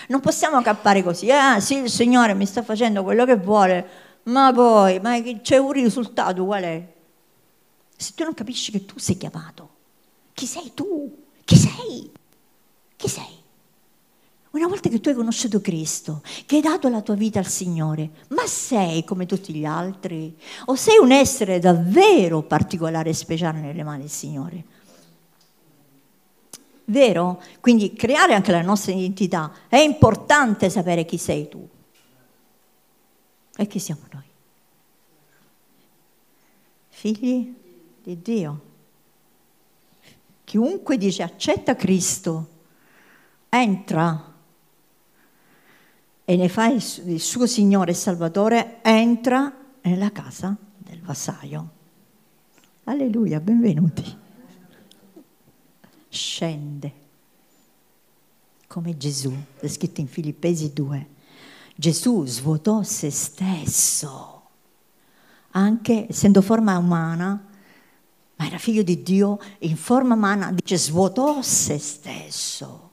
[0.07, 3.87] Non possiamo cappare così, ah sì, il Signore mi sta facendo quello che vuole,
[4.23, 6.93] ma poi, ma c'è un risultato, qual è?
[7.95, 9.69] Se tu non capisci che tu sei chiamato,
[10.33, 11.23] chi sei tu?
[11.43, 12.11] Chi sei?
[12.95, 13.43] Chi sei?
[14.51, 18.09] Una volta che tu hai conosciuto Cristo, che hai dato la tua vita al Signore,
[18.29, 20.33] ma sei come tutti gli altri?
[20.65, 24.63] O sei un essere davvero particolare e speciale nelle mani del Signore?
[26.85, 27.41] Vero?
[27.61, 29.51] Quindi creare anche la nostra identità.
[29.67, 31.67] È importante sapere chi sei tu.
[33.57, 34.23] E chi siamo noi?
[36.89, 37.53] Figli
[38.03, 38.61] di Dio.
[40.43, 42.49] Chiunque dice accetta Cristo,
[43.49, 44.33] entra
[46.23, 51.69] e ne fa il suo Signore e Salvatore, entra nella casa del vassaio.
[52.83, 54.23] Alleluia, benvenuti
[56.15, 57.03] scende
[58.67, 61.07] come Gesù, è scritto in Filippesi 2.
[61.75, 64.41] Gesù svuotò se stesso,
[65.51, 67.41] anche essendo forma umana,
[68.35, 72.91] ma era figlio di Dio, in forma umana dice svuotò se stesso.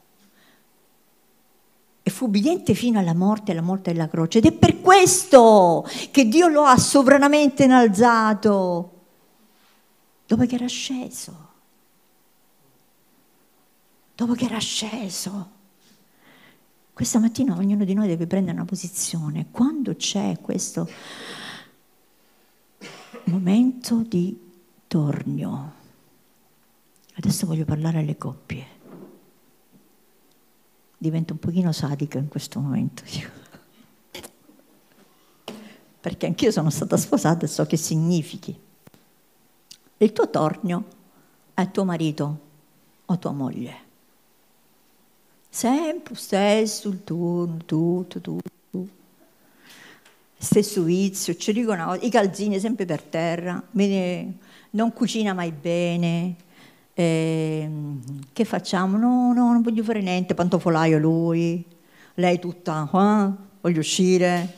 [2.04, 4.38] E fu ubbidiente fino alla morte, alla morte della croce.
[4.38, 9.00] Ed è per questo che Dio lo ha sovranamente innalzato,
[10.26, 11.51] dopo che era sceso
[14.24, 15.60] dopo che era sceso.
[16.92, 19.48] Questa mattina ognuno di noi deve prendere una posizione.
[19.50, 20.88] Quando c'è questo
[23.24, 24.38] momento di
[24.86, 25.72] tornio,
[27.14, 28.80] adesso voglio parlare alle coppie.
[30.98, 33.02] divento un pochino sadica in questo momento.
[36.00, 38.56] Perché anch'io sono stata sposata e so che significhi.
[39.96, 40.86] Il tuo tornio
[41.54, 42.40] è tuo marito
[43.06, 43.81] o tua moglie.
[45.54, 48.88] Sempre stesso il turno, tutto, tutto.
[50.38, 53.62] Stesso vizio, ci dicono i calzini sempre per terra,
[54.70, 56.36] non cucina mai bene,
[56.94, 57.70] eh,
[58.32, 58.96] che facciamo?
[58.96, 61.62] No, no, non voglio fare niente, pantofolaio lui,
[62.14, 64.56] lei tutta, eh, voglio uscire.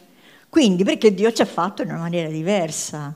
[0.49, 3.13] Quindi perché Dio ci ha fatto in una maniera diversa,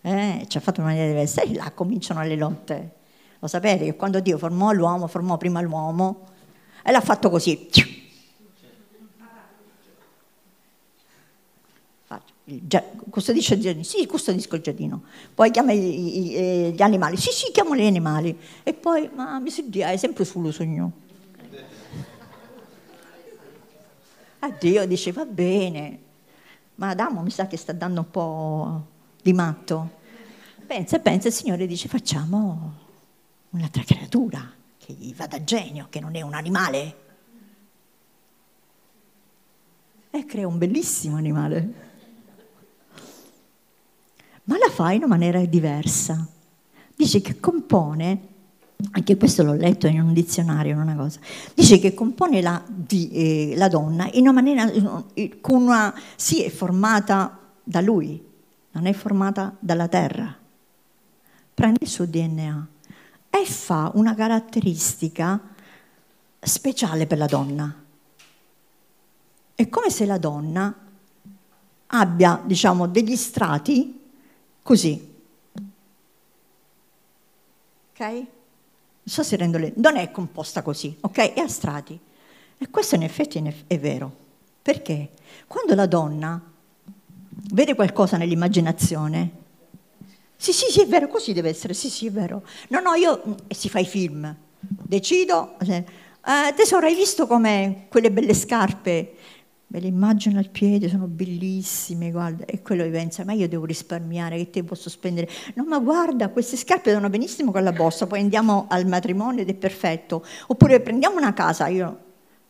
[0.00, 2.90] eh, ci ha fatto in una maniera diversa e là cominciano le lotte.
[3.38, 6.30] Lo sapete che quando Dio formò l'uomo, formò prima l'uomo
[6.82, 7.68] e l'ha fatto così.
[13.08, 15.02] custodisce il giardino, sì, custodisco il giardino.
[15.34, 18.36] Poi chiama gli, eh, gli animali, sì, sì, chiamo gli animali.
[18.62, 20.92] E poi, ma mi si dice, è sempre sullo sogno.
[24.40, 25.98] A Dio dice, va bene,
[26.74, 28.86] ma Adamo mi sa che sta dando un po'
[29.22, 30.00] di matto.
[30.66, 32.80] Pensa pensa, il Signore dice, facciamo
[33.50, 36.96] un'altra creatura che gli va da genio, che non è un animale.
[40.10, 41.90] E crea un bellissimo animale
[44.44, 46.26] ma la fa in una maniera diversa.
[46.94, 48.28] Dice che compone,
[48.92, 51.20] anche questo l'ho letto in un dizionario, in una cosa,
[51.54, 54.70] dice che compone la, di, eh, la donna in una maniera,
[55.40, 58.22] con una, sì, è formata da lui,
[58.72, 60.36] non è formata dalla terra.
[61.54, 62.66] Prende il suo DNA
[63.34, 65.40] e fa una caratteristica
[66.38, 67.84] speciale per la donna.
[69.54, 70.74] È come se la donna
[71.86, 74.00] abbia, diciamo, degli strati
[74.62, 75.10] Così.
[77.92, 77.98] Ok?
[77.98, 78.26] Non
[79.04, 79.72] so se rendo le...
[79.76, 81.32] Non è composta così, ok?
[81.32, 81.98] È a strati.
[82.58, 84.20] E questo in effetti è vero.
[84.62, 85.10] Perché?
[85.48, 86.40] Quando la donna
[87.52, 89.40] vede qualcosa nell'immaginazione,
[90.42, 92.42] sì, sì, sì, è vero, così deve essere, sì, sì, è vero.
[92.70, 95.84] No, no, io, e si fa i film, decido, eh,
[96.56, 99.14] tesoro, hai visto come quelle belle scarpe
[99.68, 104.36] me le immagino al piede, sono bellissime, guarda, e quello pensa, ma io devo risparmiare,
[104.36, 105.28] che te posso spendere?
[105.54, 109.48] No, ma guarda, queste scarpe vanno benissimo con la bossa, poi andiamo al matrimonio ed
[109.48, 110.26] è perfetto.
[110.48, 111.98] Oppure prendiamo una casa, io,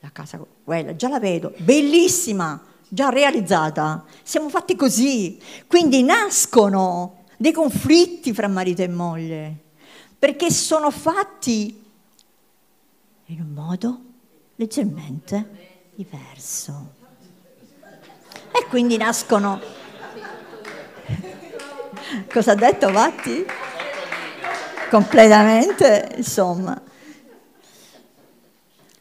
[0.00, 4.04] la casa, quella, già la vedo, bellissima, già realizzata.
[4.22, 5.38] Siamo fatti così.
[5.68, 9.56] Quindi nascono dei conflitti fra marito e moglie,
[10.16, 11.84] perché sono fatti
[13.26, 14.00] in un modo
[14.54, 16.94] leggermente diverso.
[18.52, 19.60] E quindi nascono...
[22.32, 23.44] Cosa ha detto Vatti?
[24.88, 26.80] Completamente, insomma.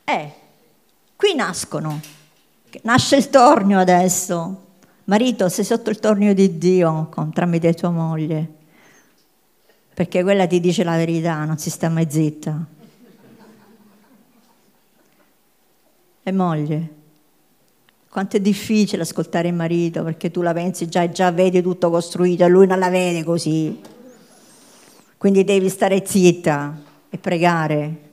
[0.03, 0.33] Eh,
[1.15, 2.01] qui nascono.
[2.81, 4.70] Nasce il tornio adesso.
[5.05, 8.59] Marito, sei sotto il tornio di Dio con, tramite tua moglie.
[9.93, 12.65] Perché quella ti dice la verità, non si sta mai zitta.
[16.23, 16.89] E moglie,
[18.07, 21.89] quanto è difficile ascoltare il marito perché tu la pensi già e già vedi tutto
[21.89, 23.81] costruito e lui non la vede così.
[25.17, 26.79] Quindi devi stare zitta
[27.09, 28.09] e pregare,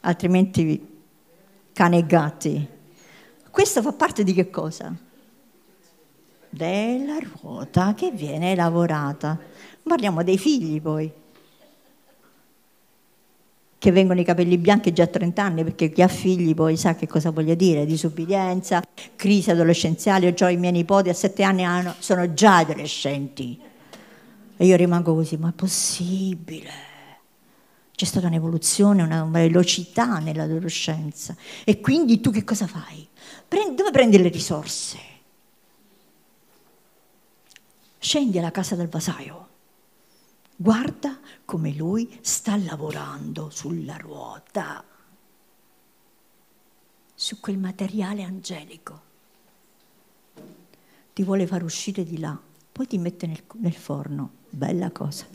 [0.00, 1.02] altrimenti
[1.72, 2.68] cane e gatti.
[3.48, 4.94] Questo fa parte di che cosa?
[6.56, 9.38] Della ruota che viene lavorata.
[9.82, 11.12] Parliamo dei figli poi
[13.76, 16.94] che vengono i capelli bianchi già a 30 anni, perché chi ha figli poi sa
[16.94, 18.82] che cosa voglia dire, disubbidienza,
[19.16, 23.60] crisi adolescenziale, ho i miei nipoti a 7 anni hanno, sono già adolescenti.
[24.56, 26.70] E io rimango così, ma è possibile?
[27.94, 31.36] C'è stata un'evoluzione, una velocità nell'adolescenza.
[31.64, 33.06] E quindi tu che cosa fai?
[33.46, 35.15] Prendi, dove prendi le risorse?
[38.06, 39.48] Scendi alla casa del vasaio
[40.54, 44.84] Guarda come lui sta lavorando sulla ruota,
[47.12, 49.00] su quel materiale angelico.
[51.14, 52.38] Ti vuole far uscire di là,
[52.70, 54.30] poi ti mette nel, nel forno.
[54.50, 55.26] Bella cosa.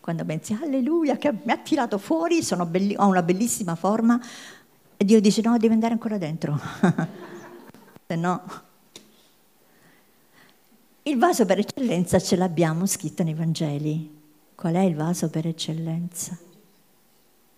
[0.00, 4.20] Quando pensi, alleluia, che mi ha tirato fuori, belli- ho una bellissima forma,
[4.96, 6.58] e Dio dice, no, devi andare ancora dentro.
[8.08, 8.65] Se no
[11.08, 14.14] il vaso per eccellenza ce l'abbiamo scritto nei Vangeli.
[14.56, 16.36] Qual è il vaso per eccellenza?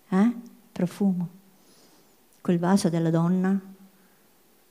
[0.09, 0.35] Eh?
[0.71, 1.27] Profumo.
[2.41, 3.59] Quel vaso della donna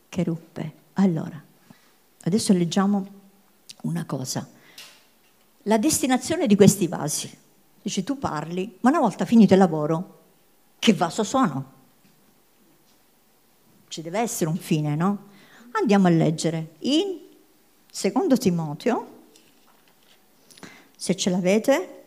[0.08, 0.72] che ruppe.
[0.94, 1.42] Allora,
[2.22, 3.06] adesso leggiamo
[3.82, 4.48] una cosa.
[5.62, 7.36] La destinazione di questi vasi.
[7.82, 10.20] Dici, tu parli, ma una volta finito il lavoro,
[10.78, 11.72] che vaso sono?
[13.88, 15.26] Ci deve essere un fine, no?
[15.72, 17.26] Andiamo a leggere in
[17.98, 19.06] secondo Timoteo,
[20.94, 22.04] se ce l'avete,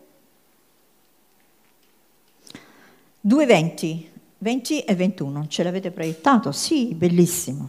[3.26, 4.06] 2.20,
[4.38, 6.50] 20 e 21, ce l'avete proiettato?
[6.50, 7.68] Sì, bellissimo.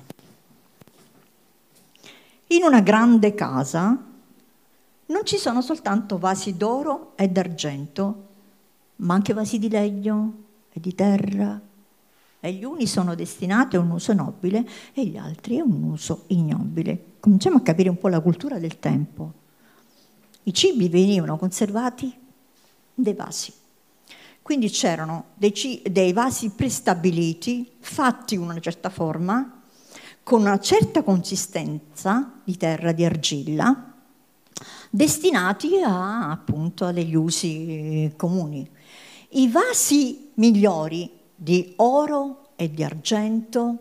[2.48, 4.02] In una grande casa
[5.08, 8.28] non ci sono soltanto vasi d'oro e d'argento,
[8.98, 11.60] ma anche vasi di legno e di terra.
[12.46, 16.26] E gli uni sono destinati a un uso nobile e gli altri a un uso
[16.28, 17.14] ignobile.
[17.22, 19.32] Cominciamo a capire un po' la cultura del tempo.
[20.44, 22.14] I cibi venivano conservati
[22.94, 23.54] dei vasi.
[24.42, 25.54] Quindi c'erano dei,
[25.90, 29.62] dei vasi prestabiliti, fatti in una certa forma,
[30.22, 33.94] con una certa consistenza di terra, di argilla,
[34.90, 38.70] destinati a, appunto, a degli usi comuni.
[39.30, 43.78] I vasi migliori di oro e di argento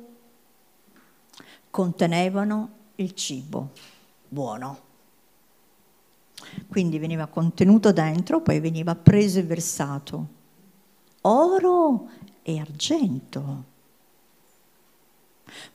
[1.71, 3.71] contenevano il cibo
[4.29, 4.91] buono.
[6.67, 10.27] Quindi veniva contenuto dentro, poi veniva preso e versato.
[11.21, 12.09] Oro
[12.43, 13.65] e argento.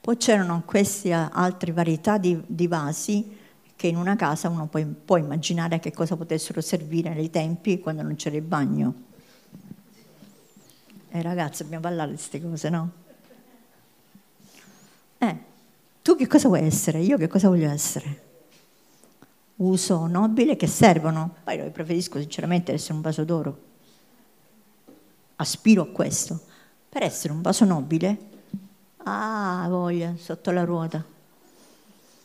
[0.02, 3.38] Poi c'erano queste altre varietà di, di, vasi
[3.78, 7.80] che in una casa uno può, può immaginare a che cosa potessero servire nei tempi
[7.80, 9.07] quando non c'era il bagno.
[11.18, 12.92] Eh ragazzi, abbiamo parlato di queste cose, no?
[15.18, 15.38] Eh,
[16.04, 17.00] tu che cosa vuoi essere?
[17.00, 18.22] Io che cosa voglio essere?
[19.56, 21.38] Uso nobile che servono.
[21.44, 23.62] Poi io preferisco sinceramente essere un vaso d'oro.
[25.38, 26.40] Aspiro a questo.
[26.88, 28.18] Per essere un vaso nobile,
[28.98, 31.04] ah, voglia, sotto la ruota.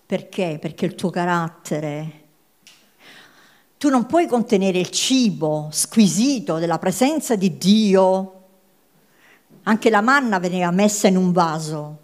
[0.04, 0.58] Perché?
[0.60, 2.24] Perché il tuo carattere,
[3.78, 8.40] tu non puoi contenere il cibo squisito della presenza di Dio
[9.64, 11.98] anche la manna veniva messa in un vaso.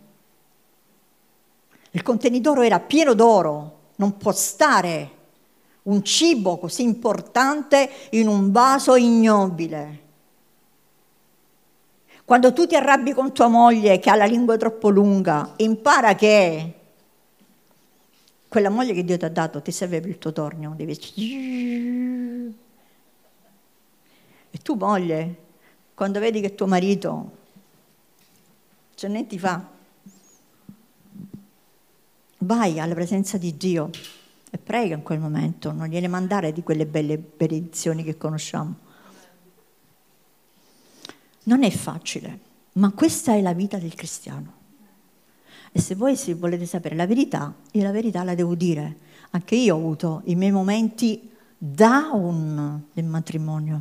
[1.91, 5.17] Il contenitore era pieno d'oro, non può stare
[5.83, 10.07] un cibo così importante in un vaso ignobile.
[12.25, 16.75] Quando tu ti arrabbi con tua moglie che ha la lingua troppo lunga, impara che
[18.47, 20.93] quella moglie che Dio ti ha dato ti serve per il tuo tornio, devi...
[24.51, 25.37] E tu moglie,
[25.95, 27.38] quando vedi che tuo marito
[28.99, 29.65] cioè né ti fa.
[32.39, 33.91] Vai alla presenza di Dio
[34.51, 38.75] e prega in quel momento, non gliene mandare di quelle belle benedizioni che conosciamo.
[41.45, 42.41] Non è facile,
[42.73, 44.53] ma questa è la vita del cristiano.
[45.71, 48.97] E se voi se volete sapere la verità, io la verità la devo dire.
[49.31, 53.81] Anche io ho avuto i miei momenti down del matrimonio.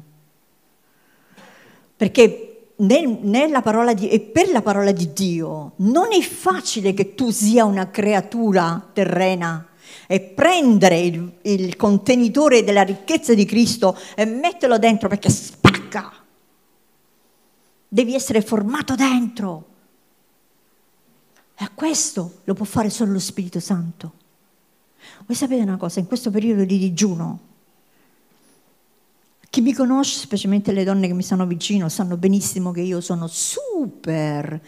[1.95, 7.15] Perché nel, nella parola di, e per la parola di Dio non è facile che
[7.15, 9.69] tu sia una creatura terrena
[10.05, 16.13] e prendere il, il contenitore della ricchezza di Cristo e metterlo dentro perché spacca.
[17.87, 19.65] Devi essere formato dentro.
[21.57, 24.13] E questo lo può fare solo lo Spirito Santo.
[25.25, 27.39] Voi sapete una cosa, in questo periodo di digiuno,
[29.57, 33.25] chi mi conosce, specialmente le donne che mi stanno vicino, sanno benissimo che io sono
[33.25, 34.61] super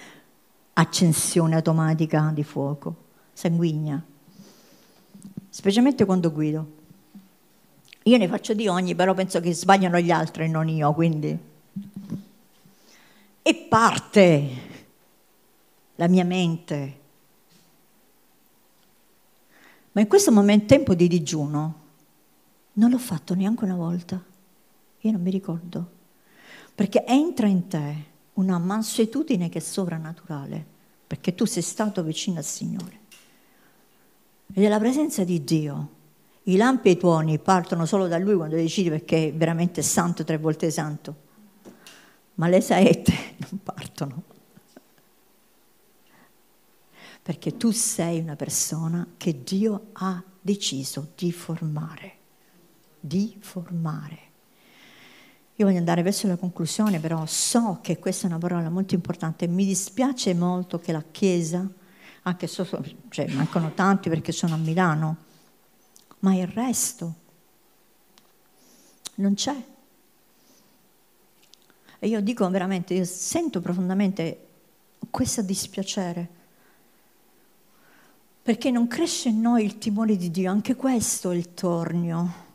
[0.74, 2.96] accensione automatica di fuoco,
[3.32, 4.04] sanguigna,
[5.48, 6.72] specialmente quando guido.
[8.02, 11.38] Io ne faccio di ogni, però penso che sbagliano gli altri e non io, quindi...
[13.44, 14.50] E parte
[15.98, 17.00] la mia mente.
[19.92, 21.74] Ma in questo momento, tempo di digiuno,
[22.74, 24.29] non l'ho fatto neanche una volta.
[25.02, 25.98] Io non mi ricordo.
[26.76, 30.66] Perché entra in te una mansuetudine che è sovrannaturale,
[31.08, 33.00] perché tu sei stato vicino al Signore.
[34.54, 35.98] Ed è la presenza di Dio.
[36.44, 40.24] I lampi e i tuoni partono solo da Lui quando decidi perché è veramente santo,
[40.24, 41.28] tre volte santo.
[42.36, 43.14] Ma le saette
[43.50, 44.24] non partono.
[47.22, 52.16] Perché tu sei una persona che Dio ha deciso di formare.
[53.00, 54.29] Di formare.
[55.60, 59.46] Io voglio andare verso la conclusione, però so che questa è una parola molto importante.
[59.46, 61.70] Mi dispiace molto che la Chiesa,
[62.22, 62.66] anche se
[63.10, 65.18] cioè, mancano tanti perché sono a Milano,
[66.20, 67.14] ma il resto
[69.16, 69.62] non c'è.
[72.00, 74.48] E io dico veramente, io sento profondamente
[75.10, 76.30] questo dispiacere,
[78.42, 82.48] perché non cresce in noi il timore di Dio, anche questo è il tornio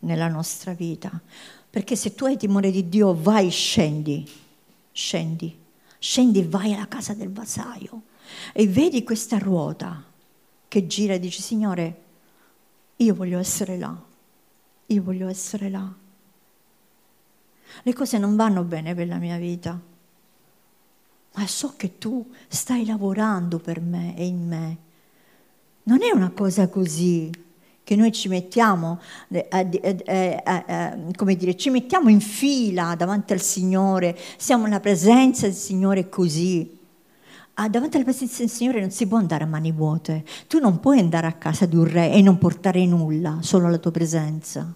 [0.00, 1.10] nella nostra vita.
[1.68, 4.28] Perché se tu hai timore di Dio, vai, scendi.
[4.92, 5.56] scendi,
[5.98, 8.02] scendi vai alla casa del vasaio
[8.52, 10.04] e vedi questa ruota
[10.68, 12.02] che gira e dici, Signore,
[12.96, 13.96] io voglio essere là,
[14.86, 15.92] io voglio essere là.
[17.82, 19.80] Le cose non vanno bene per la mia vita,
[21.34, 24.78] ma so che tu stai lavorando per me e in me.
[25.84, 27.30] Non è una cosa così
[27.90, 33.40] che noi ci mettiamo, eh, eh, eh, come dire, ci mettiamo in fila davanti al
[33.40, 36.78] Signore, siamo nella presenza del Signore così.
[37.54, 40.24] Ah, davanti alla presenza del Signore non si può andare a mani vuote.
[40.46, 43.78] Tu non puoi andare a casa di un re e non portare nulla, solo la
[43.78, 44.72] tua presenza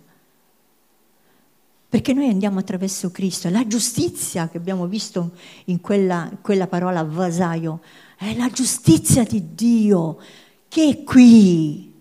[1.88, 3.48] perché noi andiamo attraverso Cristo.
[3.50, 5.30] La giustizia che abbiamo visto
[5.66, 7.80] in quella, quella parola vasaio
[8.18, 10.18] è la giustizia di Dio
[10.66, 11.93] che è qui.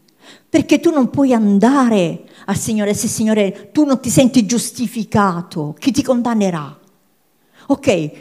[0.54, 5.89] Perché tu non puoi andare al Signore se Signore tu non ti senti giustificato, chi
[5.89, 6.80] ti condannerà?
[7.70, 8.12] Ok,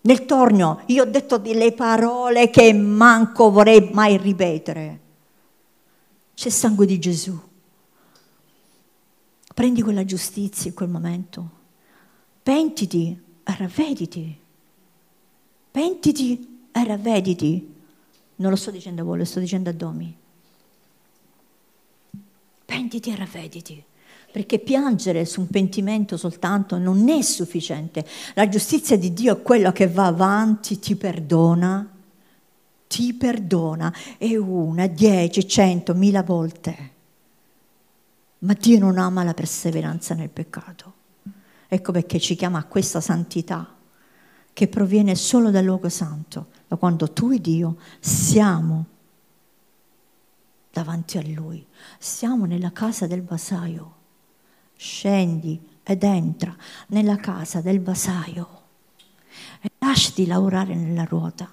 [0.00, 5.00] nel torno io ho detto delle parole che manco vorrei mai ripetere.
[6.34, 7.40] C'è sangue di Gesù
[9.54, 11.50] Prendi quella giustizia in quel momento.
[12.42, 14.38] Pentiti e ravvediti.
[15.70, 17.74] Pentiti e ravvediti.
[18.38, 20.24] Non lo sto dicendo a voi, lo sto dicendo a Domi.
[22.76, 23.84] Pentiti e ravvediti.
[24.30, 28.04] Perché piangere su un pentimento soltanto non è sufficiente.
[28.34, 31.90] La giustizia di Dio è quella che va avanti, ti perdona,
[32.86, 36.94] ti perdona, e una, dieci, cento, mila volte
[38.38, 40.94] ma Dio non ama la perseveranza nel peccato.
[41.68, 43.74] Ecco perché ci chiama a questa santità
[44.52, 48.84] che proviene solo dal luogo santo, da quando tu e Dio siamo
[50.76, 51.66] davanti a Lui,
[51.98, 53.94] siamo nella casa del vasaio.
[54.76, 56.54] Scendi ed entra
[56.88, 58.62] nella casa del vasaio
[59.62, 61.50] e lasciati lavorare nella ruota.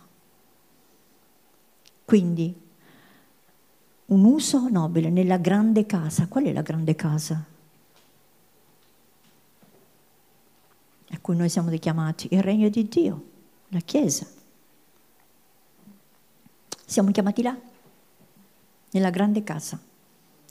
[2.03, 2.53] Quindi
[4.07, 6.28] un uso nobile nella grande casa.
[6.28, 7.45] Qual è la grande casa?
[11.11, 13.24] A cui noi siamo richiamati, il regno di Dio,
[13.69, 14.28] la Chiesa.
[16.86, 17.57] Siamo chiamati là,
[18.94, 19.80] nella grande casa.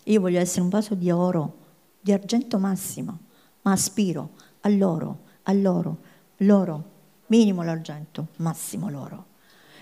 [0.05, 1.59] Io voglio essere un vaso di oro,
[2.01, 3.18] di argento massimo,
[3.62, 4.30] ma aspiro
[4.61, 5.99] all'oro, all'oro,
[6.38, 6.90] l'oro,
[7.26, 9.26] minimo l'argento, massimo l'oro.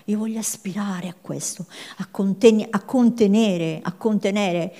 [0.05, 1.65] Io voglio aspirare a questo,
[1.97, 4.73] a, conten- a, contenere, a contenere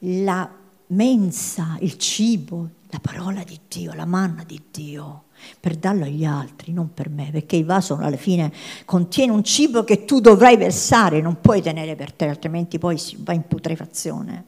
[0.00, 0.50] la
[0.88, 5.24] mensa, il cibo, la parola di Dio, la manna di Dio,
[5.58, 8.52] per darlo agli altri, non per me, perché il vaso alla fine
[8.84, 13.16] contiene un cibo che tu dovrai versare, non puoi tenere per te, altrimenti poi si
[13.18, 14.44] va in putrefazione.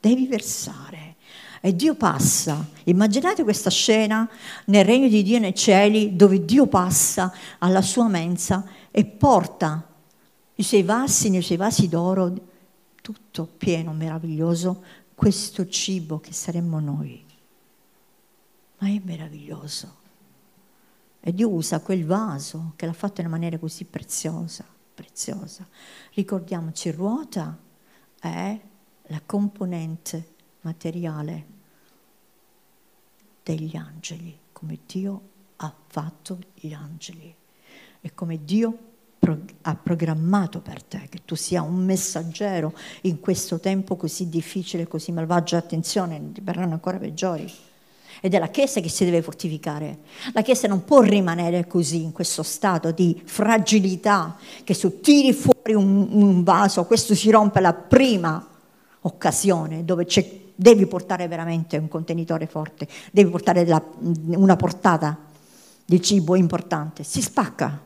[0.00, 1.16] Devi versare.
[1.60, 2.64] E Dio passa.
[2.84, 4.28] Immaginate questa scena
[4.66, 9.84] nel regno di Dio nei cieli, dove Dio passa alla sua mensa e porta
[10.54, 12.32] i suoi vasi, nei suoi vasi d'oro,
[13.02, 14.82] tutto pieno, meraviglioso,
[15.14, 17.24] questo cibo che saremmo noi.
[18.78, 19.97] Ma è meraviglioso.
[21.28, 24.64] E Dio usa quel vaso che l'ha fatto in una maniera così preziosa,
[24.94, 25.68] preziosa.
[26.14, 27.54] Ricordiamoci, ruota
[28.18, 28.58] è
[29.08, 30.28] la componente
[30.62, 31.46] materiale
[33.42, 35.20] degli angeli, come Dio
[35.56, 37.36] ha fatto gli angeli
[38.00, 38.78] e come Dio
[39.60, 42.72] ha programmato per te, che tu sia un messaggero
[43.02, 45.58] in questo tempo così difficile, così malvagio.
[45.58, 47.52] Attenzione, ti verranno ancora peggiori.
[48.20, 49.98] Ed è la Chiesa che si deve fortificare.
[50.32, 55.74] La Chiesa non può rimanere così, in questo stato di fragilità, che se tiri fuori
[55.74, 58.46] un, un vaso, questo si rompe la prima
[59.02, 60.06] occasione dove
[60.54, 65.16] devi portare veramente un contenitore forte, devi portare la, una portata
[65.84, 67.80] di cibo importante, si spacca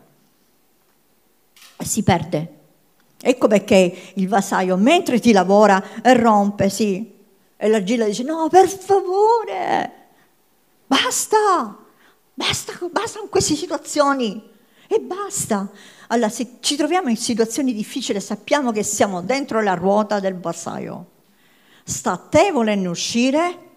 [1.76, 2.60] e si perde.
[3.20, 7.12] Ecco perché il vasaio, mentre ti lavora, rompe, sì.
[7.56, 10.01] E l'argilla dice, no, per favore,
[10.92, 11.78] basta,
[12.34, 14.50] basta, basta con queste situazioni.
[14.86, 15.70] E basta.
[16.08, 21.06] Allora, se ci troviamo in situazioni difficili, sappiamo che siamo dentro la ruota del vasaio.
[21.82, 23.70] Sta a te volendo uscire?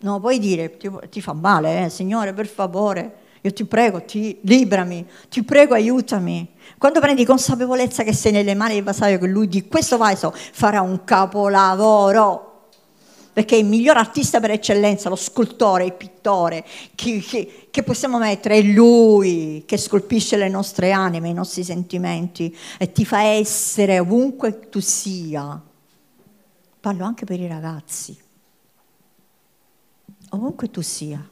[0.00, 4.38] No, puoi dire, ti, ti fa male, eh, Signore, per favore io ti prego, ti
[4.42, 6.54] librami, ti prego, aiutami.
[6.78, 10.80] Quando prendi consapevolezza che sei nelle mani del vasaio, che lui di questo vaso farà
[10.80, 12.45] un capolavoro,
[13.36, 16.64] perché il miglior artista per eccellenza, lo scultore, il pittore,
[16.94, 22.56] che, che, che possiamo mettere, è lui che scolpisce le nostre anime, i nostri sentimenti
[22.78, 25.62] e ti fa essere ovunque tu sia.
[26.80, 28.18] Parlo anche per i ragazzi,
[30.30, 31.22] ovunque tu sia.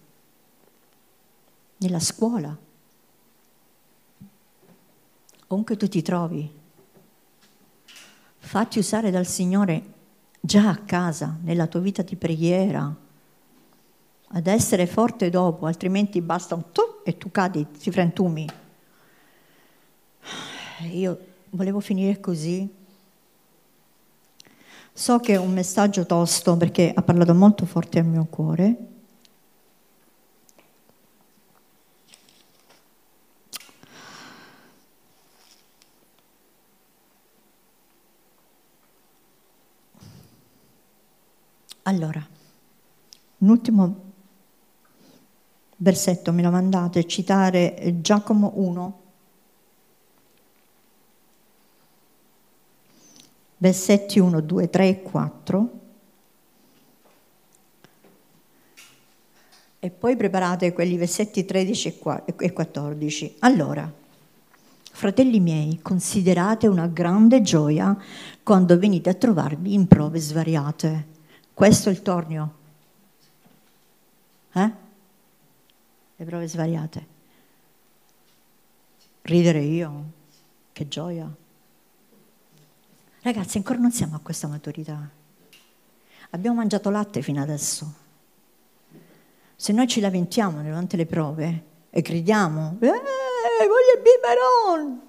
[1.78, 2.55] Nella scuola,
[5.46, 6.52] ovunque tu ti trovi,
[8.40, 9.92] fatti usare dal Signore
[10.45, 12.95] già a casa, nella tua vita di preghiera,
[14.28, 18.47] ad essere forte dopo, altrimenti basta un tu e tu cadi, ti frantumi.
[20.92, 21.18] Io
[21.51, 22.68] volevo finire così.
[24.92, 28.76] So che è un messaggio tosto perché ha parlato molto forte al mio cuore.
[41.87, 42.26] Allora,
[43.39, 44.12] un ultimo
[45.76, 49.03] versetto me lo mandate, citare Giacomo 1,
[53.59, 55.80] versetti 1, 2, 3 e 4.
[59.80, 62.01] E poi preparate quelli versetti 13
[62.39, 63.37] e 14.
[63.41, 63.93] Allora,
[64.91, 67.95] fratelli miei, considerate una grande gioia
[68.43, 71.13] quando venite a trovarvi in prove svariate.
[71.55, 72.55] Questo è il tornio.
[74.55, 74.72] Eh?
[76.16, 77.07] Le prove svariate.
[79.22, 80.05] Ridere io,
[80.72, 81.32] che gioia.
[83.22, 85.09] Ragazzi, ancora non siamo a questa maturità.
[86.30, 87.94] Abbiamo mangiato latte fino adesso.
[89.55, 95.00] Se noi ci lamentiamo durante le prove e gridiamo, eh, voglio il biberon!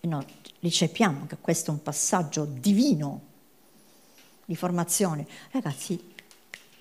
[0.00, 0.26] E noi
[0.58, 3.27] ricepiamo che questo è un passaggio divino
[4.48, 5.26] di formazione.
[5.50, 6.02] Ragazzi,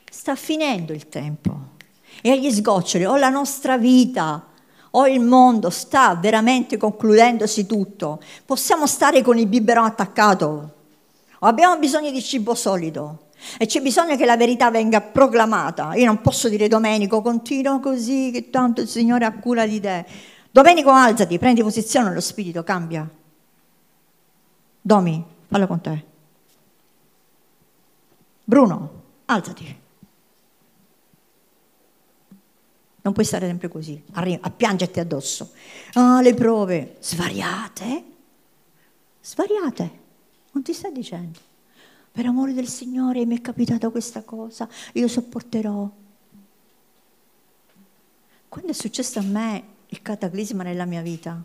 [0.10, 1.76] sta finendo il tempo.
[2.22, 4.48] E agli sgoccioli o la nostra vita
[4.92, 10.76] o il mondo sta veramente concludendosi tutto, possiamo stare con il biberon attaccato
[11.38, 13.26] o abbiamo bisogno di cibo solido
[13.60, 15.94] e c'è bisogno che la verità venga proclamata.
[15.96, 20.06] Io non posso dire Domenico, continua così, che tanto il Signore ha cura di te.
[20.50, 23.08] Domenico, alzati, prendi posizione, lo spirito cambia.
[24.82, 26.16] Domi, fallo con te.
[28.50, 29.80] Bruno, alzati.
[33.02, 35.52] Non puoi stare sempre così, a, a piangerti addosso.
[35.96, 38.04] Ah, le prove svariate,
[39.22, 40.00] svariate,
[40.52, 41.38] non ti sta dicendo.
[42.10, 45.92] Per amore del Signore mi è capitata questa cosa, io sopporterò.
[48.48, 51.44] Quando è successo a me il cataclisma nella mia vita,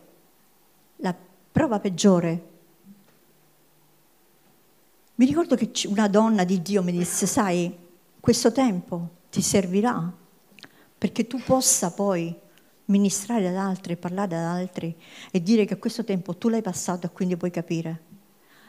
[0.98, 1.16] la
[1.50, 2.50] prova peggiore,
[5.22, 7.72] mi ricordo che una donna di Dio mi disse, sai,
[8.18, 10.12] questo tempo ti servirà
[10.98, 12.36] perché tu possa poi
[12.86, 14.92] ministrare ad altri, parlare ad altri
[15.30, 18.00] e dire che questo tempo tu l'hai passato e quindi puoi capire.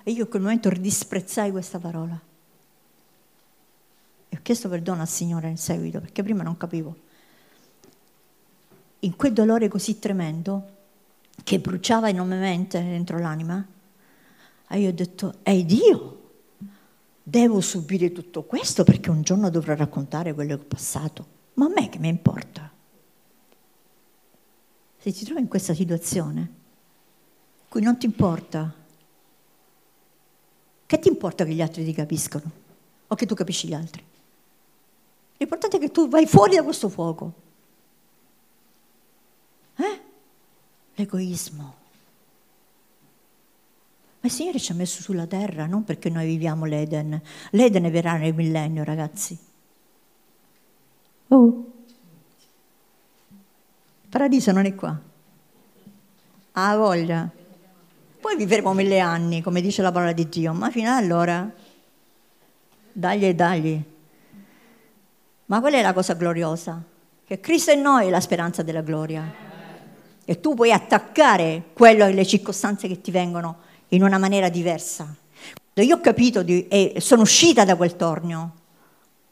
[0.04, 2.22] E io in quel momento disprezzai questa parola.
[4.30, 6.96] E ho chiesto perdono al Signore in seguito, perché prima non capivo.
[9.00, 10.70] In quel dolore così tremendo,
[11.44, 13.66] che bruciava enormemente dentro l'anima,
[14.70, 16.22] io ho detto, è Dio,
[17.24, 21.28] devo subire tutto questo perché un giorno dovrò raccontare quello che ho passato.
[21.54, 22.70] Ma a me che mi importa?
[24.98, 26.62] Se ti trovi in questa situazione,
[27.70, 28.74] cui non ti importa,
[30.86, 32.52] che ti importa che gli altri ti capiscono?
[33.08, 34.04] O che tu capisci gli altri?
[35.38, 37.34] L'importante è che tu vai fuori da questo fuoco.
[39.76, 40.02] Eh?
[40.96, 41.82] L'egoismo.
[44.24, 47.22] Ma il Signore ci ha messo sulla terra non perché noi viviamo l'Eden.
[47.50, 49.38] L'Eden verrà nel millennio, ragazzi.
[51.28, 51.72] Oh,
[54.08, 54.98] paradiso non è qua.
[56.54, 57.30] Ha voglia.
[58.22, 61.52] Poi vivremo mille anni, come dice la parola di Dio, ma fino ad allora,
[62.94, 63.84] dagli e dagli.
[65.48, 66.82] Ma qual è la cosa gloriosa?
[67.26, 69.30] Che Cristo è noi la speranza della gloria.
[70.24, 75.04] E tu puoi attaccare quello e le circostanze che ti vengono in una maniera diversa.
[75.74, 78.52] Quando io ho capito di, e sono uscita da quel tornio,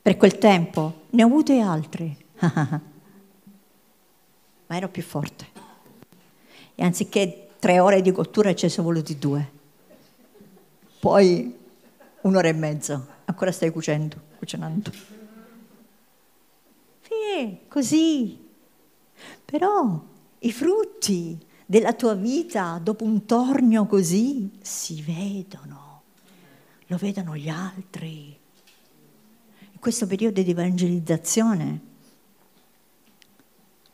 [0.02, 2.82] per quel tempo, ne ho avute altre, ma
[4.68, 5.48] ero più forte.
[6.74, 9.60] E anziché tre ore di cottura ci sono voluti due.
[11.00, 11.58] Poi
[12.22, 14.92] un'ora e mezza, ancora stai cucendo, cucinando.
[17.02, 18.50] Sì, così.
[19.46, 20.04] Però
[20.40, 21.38] i frutti
[21.72, 26.02] della tua vita dopo un tornio così si vedono,
[26.88, 28.38] lo vedono gli altri
[29.80, 31.66] questo periodo di evangelizzazione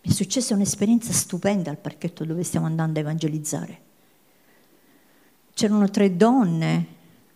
[0.02, 3.82] mi è successa un'esperienza stupenda al parchetto dove stiamo andando a evangelizzare.
[5.54, 6.88] C'erano tre donne,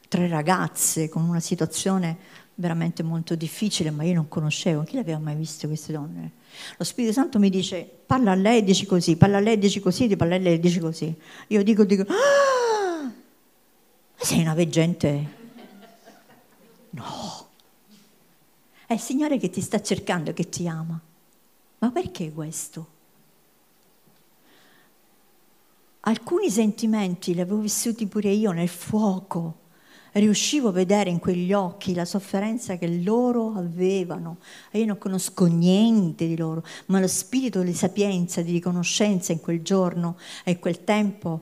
[0.08, 2.18] tre ragazze con una situazione
[2.56, 6.32] veramente molto difficile, ma io non conoscevo, chi le aveva mai viste queste donne?
[6.78, 10.16] Lo Spirito Santo mi dice, parla a lei dici così, parla a lei dici così,
[10.16, 11.14] parla a lei dici così.
[11.48, 13.14] Io dico, dico, ah, ma
[14.16, 15.40] sei una veggente?
[16.92, 17.48] No.
[18.86, 21.00] È il Signore che ti sta cercando che ti ama.
[21.80, 22.88] Ma perché questo?
[26.02, 29.61] Alcuni sentimenti li avevo vissuti pure io nel fuoco
[30.20, 34.38] riuscivo a vedere in quegli occhi la sofferenza che loro avevano.
[34.70, 39.40] E io non conosco niente di loro, ma lo spirito di sapienza, di riconoscenza in
[39.40, 41.42] quel giorno e in quel tempo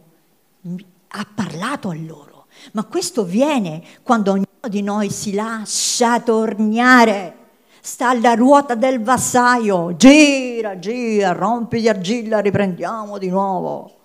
[1.08, 2.46] ha parlato a loro.
[2.74, 7.36] Ma questo viene quando ognuno di noi si lascia tornare.
[7.82, 13.96] Sta alla ruota del vassaio, gira, gira, rompi di argilla, riprendiamo di nuovo.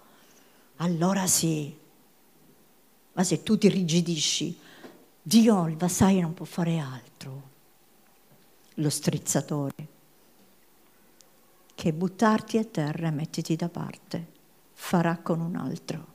[0.76, 1.74] Allora sì,
[3.14, 4.58] ma se tu ti rigidisci,
[5.22, 7.52] Dio, il vassaio, non può fare altro.
[8.74, 9.88] Lo strizzatore,
[11.74, 14.26] che buttarti a terra e mettiti da parte,
[14.72, 16.12] farà con un altro.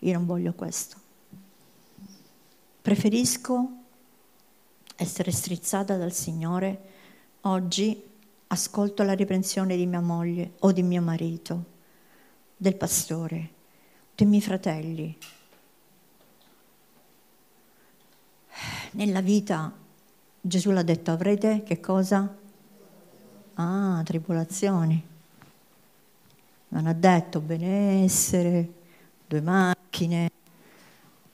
[0.00, 0.96] Io non voglio questo.
[2.82, 3.70] Preferisco
[4.96, 6.90] essere strizzata dal Signore.
[7.42, 8.00] Oggi
[8.48, 11.64] ascolto la riprensione di mia moglie o di mio marito,
[12.56, 13.50] del pastore,
[14.14, 15.16] dei miei fratelli,
[18.92, 19.72] nella vita
[20.44, 22.28] Gesù l'ha detto, avrete che cosa?
[23.54, 25.10] Ah, tribolazioni.
[26.68, 28.72] Non ha detto benessere,
[29.28, 30.30] due macchine,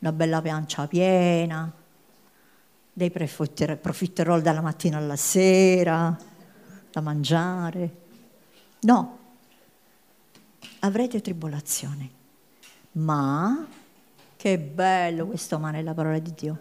[0.00, 1.72] una bella piancia piena,
[2.92, 6.14] dei profiterol dalla mattina alla sera,
[6.92, 7.96] da mangiare.
[8.80, 9.18] No,
[10.80, 12.12] avrete tribolazioni,
[12.92, 13.66] ma
[14.36, 16.58] che bello questo amare la parola di Dio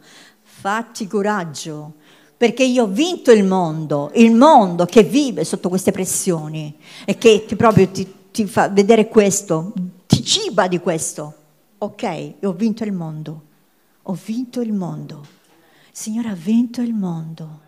[0.60, 1.94] fatti coraggio,
[2.36, 7.46] perché io ho vinto il mondo, il mondo che vive sotto queste pressioni e che
[7.46, 9.72] ti, proprio ti, ti fa vedere questo,
[10.08, 11.34] ti ciba di questo.
[11.78, 13.42] Ok, ho vinto il mondo,
[14.02, 15.26] ho vinto il mondo.
[15.92, 17.66] Signore ha vinto il mondo.